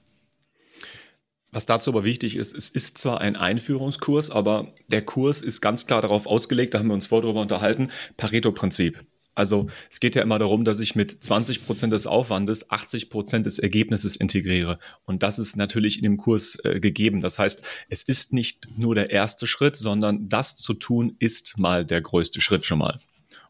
Was 1.50 1.66
dazu 1.66 1.90
aber 1.90 2.04
wichtig 2.04 2.36
ist, 2.36 2.54
es 2.54 2.68
ist 2.68 2.98
zwar 2.98 3.20
ein 3.20 3.36
Einführungskurs, 3.36 4.30
aber 4.30 4.72
der 4.88 5.02
Kurs 5.02 5.40
ist 5.40 5.60
ganz 5.60 5.86
klar 5.86 6.02
darauf 6.02 6.26
ausgelegt, 6.26 6.74
da 6.74 6.78
haben 6.78 6.88
wir 6.88 6.94
uns 6.94 7.06
vorher 7.06 7.22
darüber 7.22 7.40
unterhalten, 7.40 7.90
Pareto-Prinzip. 8.16 9.04
Also 9.38 9.68
es 9.88 10.00
geht 10.00 10.16
ja 10.16 10.22
immer 10.22 10.40
darum, 10.40 10.64
dass 10.64 10.80
ich 10.80 10.96
mit 10.96 11.22
20 11.22 11.64
Prozent 11.64 11.92
des 11.92 12.08
Aufwandes 12.08 12.72
80 12.72 13.08
Prozent 13.08 13.46
des 13.46 13.60
Ergebnisses 13.60 14.16
integriere. 14.16 14.80
Und 15.04 15.22
das 15.22 15.38
ist 15.38 15.56
natürlich 15.56 15.98
in 15.98 16.02
dem 16.02 16.16
Kurs 16.16 16.58
äh, 16.64 16.80
gegeben. 16.80 17.20
Das 17.20 17.38
heißt, 17.38 17.62
es 17.88 18.02
ist 18.02 18.32
nicht 18.32 18.66
nur 18.76 18.96
der 18.96 19.10
erste 19.10 19.46
Schritt, 19.46 19.76
sondern 19.76 20.28
das 20.28 20.56
zu 20.56 20.74
tun 20.74 21.14
ist 21.20 21.56
mal 21.56 21.86
der 21.86 22.00
größte 22.00 22.40
Schritt 22.40 22.66
schon 22.66 22.80
mal. 22.80 22.98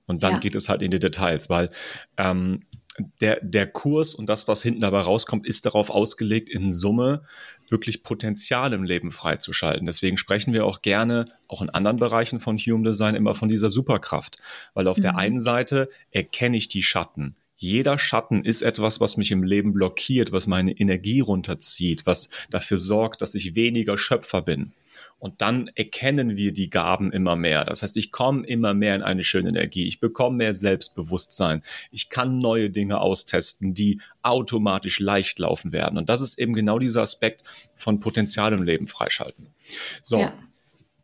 Und 0.04 0.22
dann 0.22 0.34
ja. 0.34 0.38
geht 0.40 0.54
es 0.54 0.68
halt 0.68 0.82
in 0.82 0.90
die 0.90 0.98
Details, 0.98 1.48
weil 1.48 1.70
ähm, 2.18 2.64
der, 3.20 3.40
der 3.42 3.66
Kurs 3.66 4.14
und 4.14 4.28
das, 4.28 4.48
was 4.48 4.62
hinten 4.62 4.80
dabei 4.80 5.00
rauskommt, 5.00 5.46
ist 5.46 5.66
darauf 5.66 5.90
ausgelegt, 5.90 6.48
in 6.48 6.72
Summe 6.72 7.22
wirklich 7.68 8.02
Potenzial 8.02 8.72
im 8.72 8.82
Leben 8.82 9.10
freizuschalten. 9.10 9.86
Deswegen 9.86 10.18
sprechen 10.18 10.52
wir 10.52 10.64
auch 10.64 10.82
gerne, 10.82 11.26
auch 11.48 11.62
in 11.62 11.70
anderen 11.70 11.98
Bereichen 11.98 12.40
von 12.40 12.58
Human 12.58 12.84
Design, 12.84 13.14
immer 13.14 13.34
von 13.34 13.48
dieser 13.48 13.70
Superkraft. 13.70 14.36
Weil 14.74 14.88
auf 14.88 14.98
mhm. 14.98 15.02
der 15.02 15.16
einen 15.16 15.40
Seite 15.40 15.88
erkenne 16.10 16.56
ich 16.56 16.68
die 16.68 16.82
Schatten. 16.82 17.36
Jeder 17.60 17.98
Schatten 17.98 18.44
ist 18.44 18.62
etwas, 18.62 19.00
was 19.00 19.16
mich 19.16 19.32
im 19.32 19.42
Leben 19.42 19.72
blockiert, 19.72 20.30
was 20.30 20.46
meine 20.46 20.70
Energie 20.70 21.20
runterzieht, 21.20 22.06
was 22.06 22.30
dafür 22.50 22.78
sorgt, 22.78 23.20
dass 23.20 23.34
ich 23.34 23.56
weniger 23.56 23.98
Schöpfer 23.98 24.42
bin. 24.42 24.72
Und 25.18 25.40
dann 25.40 25.68
erkennen 25.74 26.36
wir 26.36 26.52
die 26.52 26.70
Gaben 26.70 27.10
immer 27.10 27.34
mehr. 27.34 27.64
Das 27.64 27.82
heißt, 27.82 27.96
ich 27.96 28.12
komme 28.12 28.46
immer 28.46 28.72
mehr 28.72 28.94
in 28.94 29.02
eine 29.02 29.24
schöne 29.24 29.48
Energie. 29.48 29.86
Ich 29.86 30.00
bekomme 30.00 30.36
mehr 30.36 30.54
Selbstbewusstsein. 30.54 31.62
Ich 31.90 32.08
kann 32.08 32.38
neue 32.38 32.70
Dinge 32.70 33.00
austesten, 33.00 33.74
die 33.74 34.00
automatisch 34.22 35.00
leicht 35.00 35.38
laufen 35.38 35.72
werden. 35.72 35.98
Und 35.98 36.08
das 36.08 36.20
ist 36.20 36.38
eben 36.38 36.54
genau 36.54 36.78
dieser 36.78 37.02
Aspekt 37.02 37.42
von 37.74 37.98
Potenzial 38.00 38.52
im 38.52 38.62
Leben 38.62 38.86
freischalten. 38.86 39.48
So. 40.02 40.20
Ja. 40.20 40.32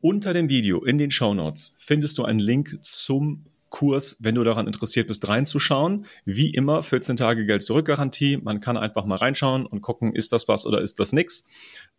Unter 0.00 0.34
dem 0.34 0.50
Video 0.50 0.84
in 0.84 0.98
den 0.98 1.10
Show 1.10 1.32
Notes 1.32 1.74
findest 1.78 2.18
du 2.18 2.24
einen 2.24 2.38
Link 2.38 2.78
zum 2.84 3.46
Kurs, 3.74 4.18
wenn 4.20 4.36
du 4.36 4.44
daran 4.44 4.68
interessiert 4.68 5.08
bist, 5.08 5.26
reinzuschauen. 5.26 6.06
Wie 6.24 6.50
immer, 6.50 6.84
14 6.84 7.16
Tage 7.16 7.44
Geld 7.44 7.62
zurück 7.62 7.86
Garantie. 7.86 8.36
Man 8.36 8.60
kann 8.60 8.76
einfach 8.76 9.04
mal 9.04 9.16
reinschauen 9.16 9.66
und 9.66 9.80
gucken, 9.80 10.14
ist 10.14 10.32
das 10.32 10.46
was 10.46 10.64
oder 10.64 10.80
ist 10.80 11.00
das 11.00 11.12
nix. 11.12 11.46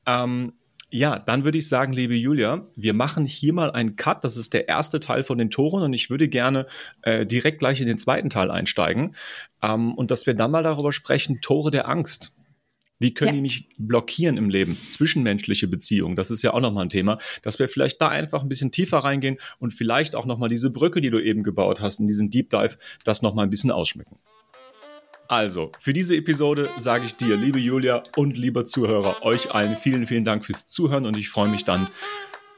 Ähm, 0.05 0.53
ja, 0.91 1.19
dann 1.19 1.43
würde 1.43 1.57
ich 1.57 1.67
sagen, 1.67 1.93
liebe 1.93 2.15
Julia, 2.15 2.63
wir 2.75 2.93
machen 2.93 3.25
hier 3.25 3.53
mal 3.53 3.71
einen 3.71 3.95
Cut. 3.95 4.23
Das 4.23 4.37
ist 4.37 4.53
der 4.53 4.67
erste 4.67 4.99
Teil 4.99 5.23
von 5.23 5.37
den 5.37 5.49
Toren 5.49 5.83
und 5.83 5.93
ich 5.93 6.09
würde 6.09 6.27
gerne 6.27 6.67
äh, 7.01 7.25
direkt 7.25 7.59
gleich 7.59 7.81
in 7.81 7.87
den 7.87 7.97
zweiten 7.97 8.29
Teil 8.29 8.51
einsteigen 8.51 9.15
ähm, 9.61 9.93
und 9.93 10.11
dass 10.11 10.25
wir 10.25 10.35
dann 10.35 10.51
mal 10.51 10.63
darüber 10.63 10.93
sprechen, 10.93 11.41
Tore 11.41 11.71
der 11.71 11.87
Angst. 11.87 12.35
Wie 12.97 13.13
können 13.13 13.29
ja. 13.29 13.35
die 13.35 13.41
mich 13.41 13.67
blockieren 13.77 14.37
im 14.37 14.49
Leben? 14.49 14.77
Zwischenmenschliche 14.77 15.67
Beziehungen, 15.67 16.15
das 16.15 16.31
ist 16.31 16.43
ja 16.43 16.53
auch 16.53 16.61
nochmal 16.61 16.85
ein 16.85 16.89
Thema, 16.89 17.17
dass 17.41 17.59
wir 17.59 17.67
vielleicht 17.67 17.99
da 17.99 18.07
einfach 18.07 18.41
ein 18.41 18.47
bisschen 18.47 18.71
tiefer 18.71 18.99
reingehen 18.99 19.37
und 19.59 19.73
vielleicht 19.73 20.15
auch 20.15 20.25
nochmal 20.25 20.47
diese 20.47 20.69
Brücke, 20.69 21.01
die 21.01 21.09
du 21.09 21.19
eben 21.19 21.43
gebaut 21.43 21.81
hast, 21.81 21.99
in 21.99 22.07
diesen 22.07 22.29
Deep 22.29 22.49
Dive, 22.51 22.77
das 23.03 23.21
nochmal 23.21 23.45
ein 23.45 23.49
bisschen 23.49 23.71
ausschmücken. 23.71 24.17
Also, 25.27 25.71
für 25.79 25.93
diese 25.93 26.15
Episode 26.15 26.69
sage 26.77 27.05
ich 27.05 27.15
dir, 27.15 27.35
liebe 27.35 27.59
Julia 27.59 28.03
und 28.15 28.37
lieber 28.37 28.65
Zuhörer, 28.65 29.23
euch 29.23 29.53
allen 29.53 29.75
vielen, 29.75 30.05
vielen 30.05 30.23
Dank 30.23 30.45
fürs 30.45 30.67
Zuhören 30.67 31.05
und 31.05 31.17
ich 31.17 31.29
freue 31.29 31.49
mich 31.49 31.63
dann 31.63 31.87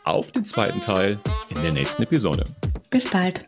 auf 0.03 0.32
den 0.32 0.45
zweiten 0.45 0.82
Teil 0.82 1.19
in 1.49 1.62
der 1.62 1.71
nächsten 1.71 2.03
Episode. 2.03 2.43
Bis 2.89 3.10
bald. 3.10 3.47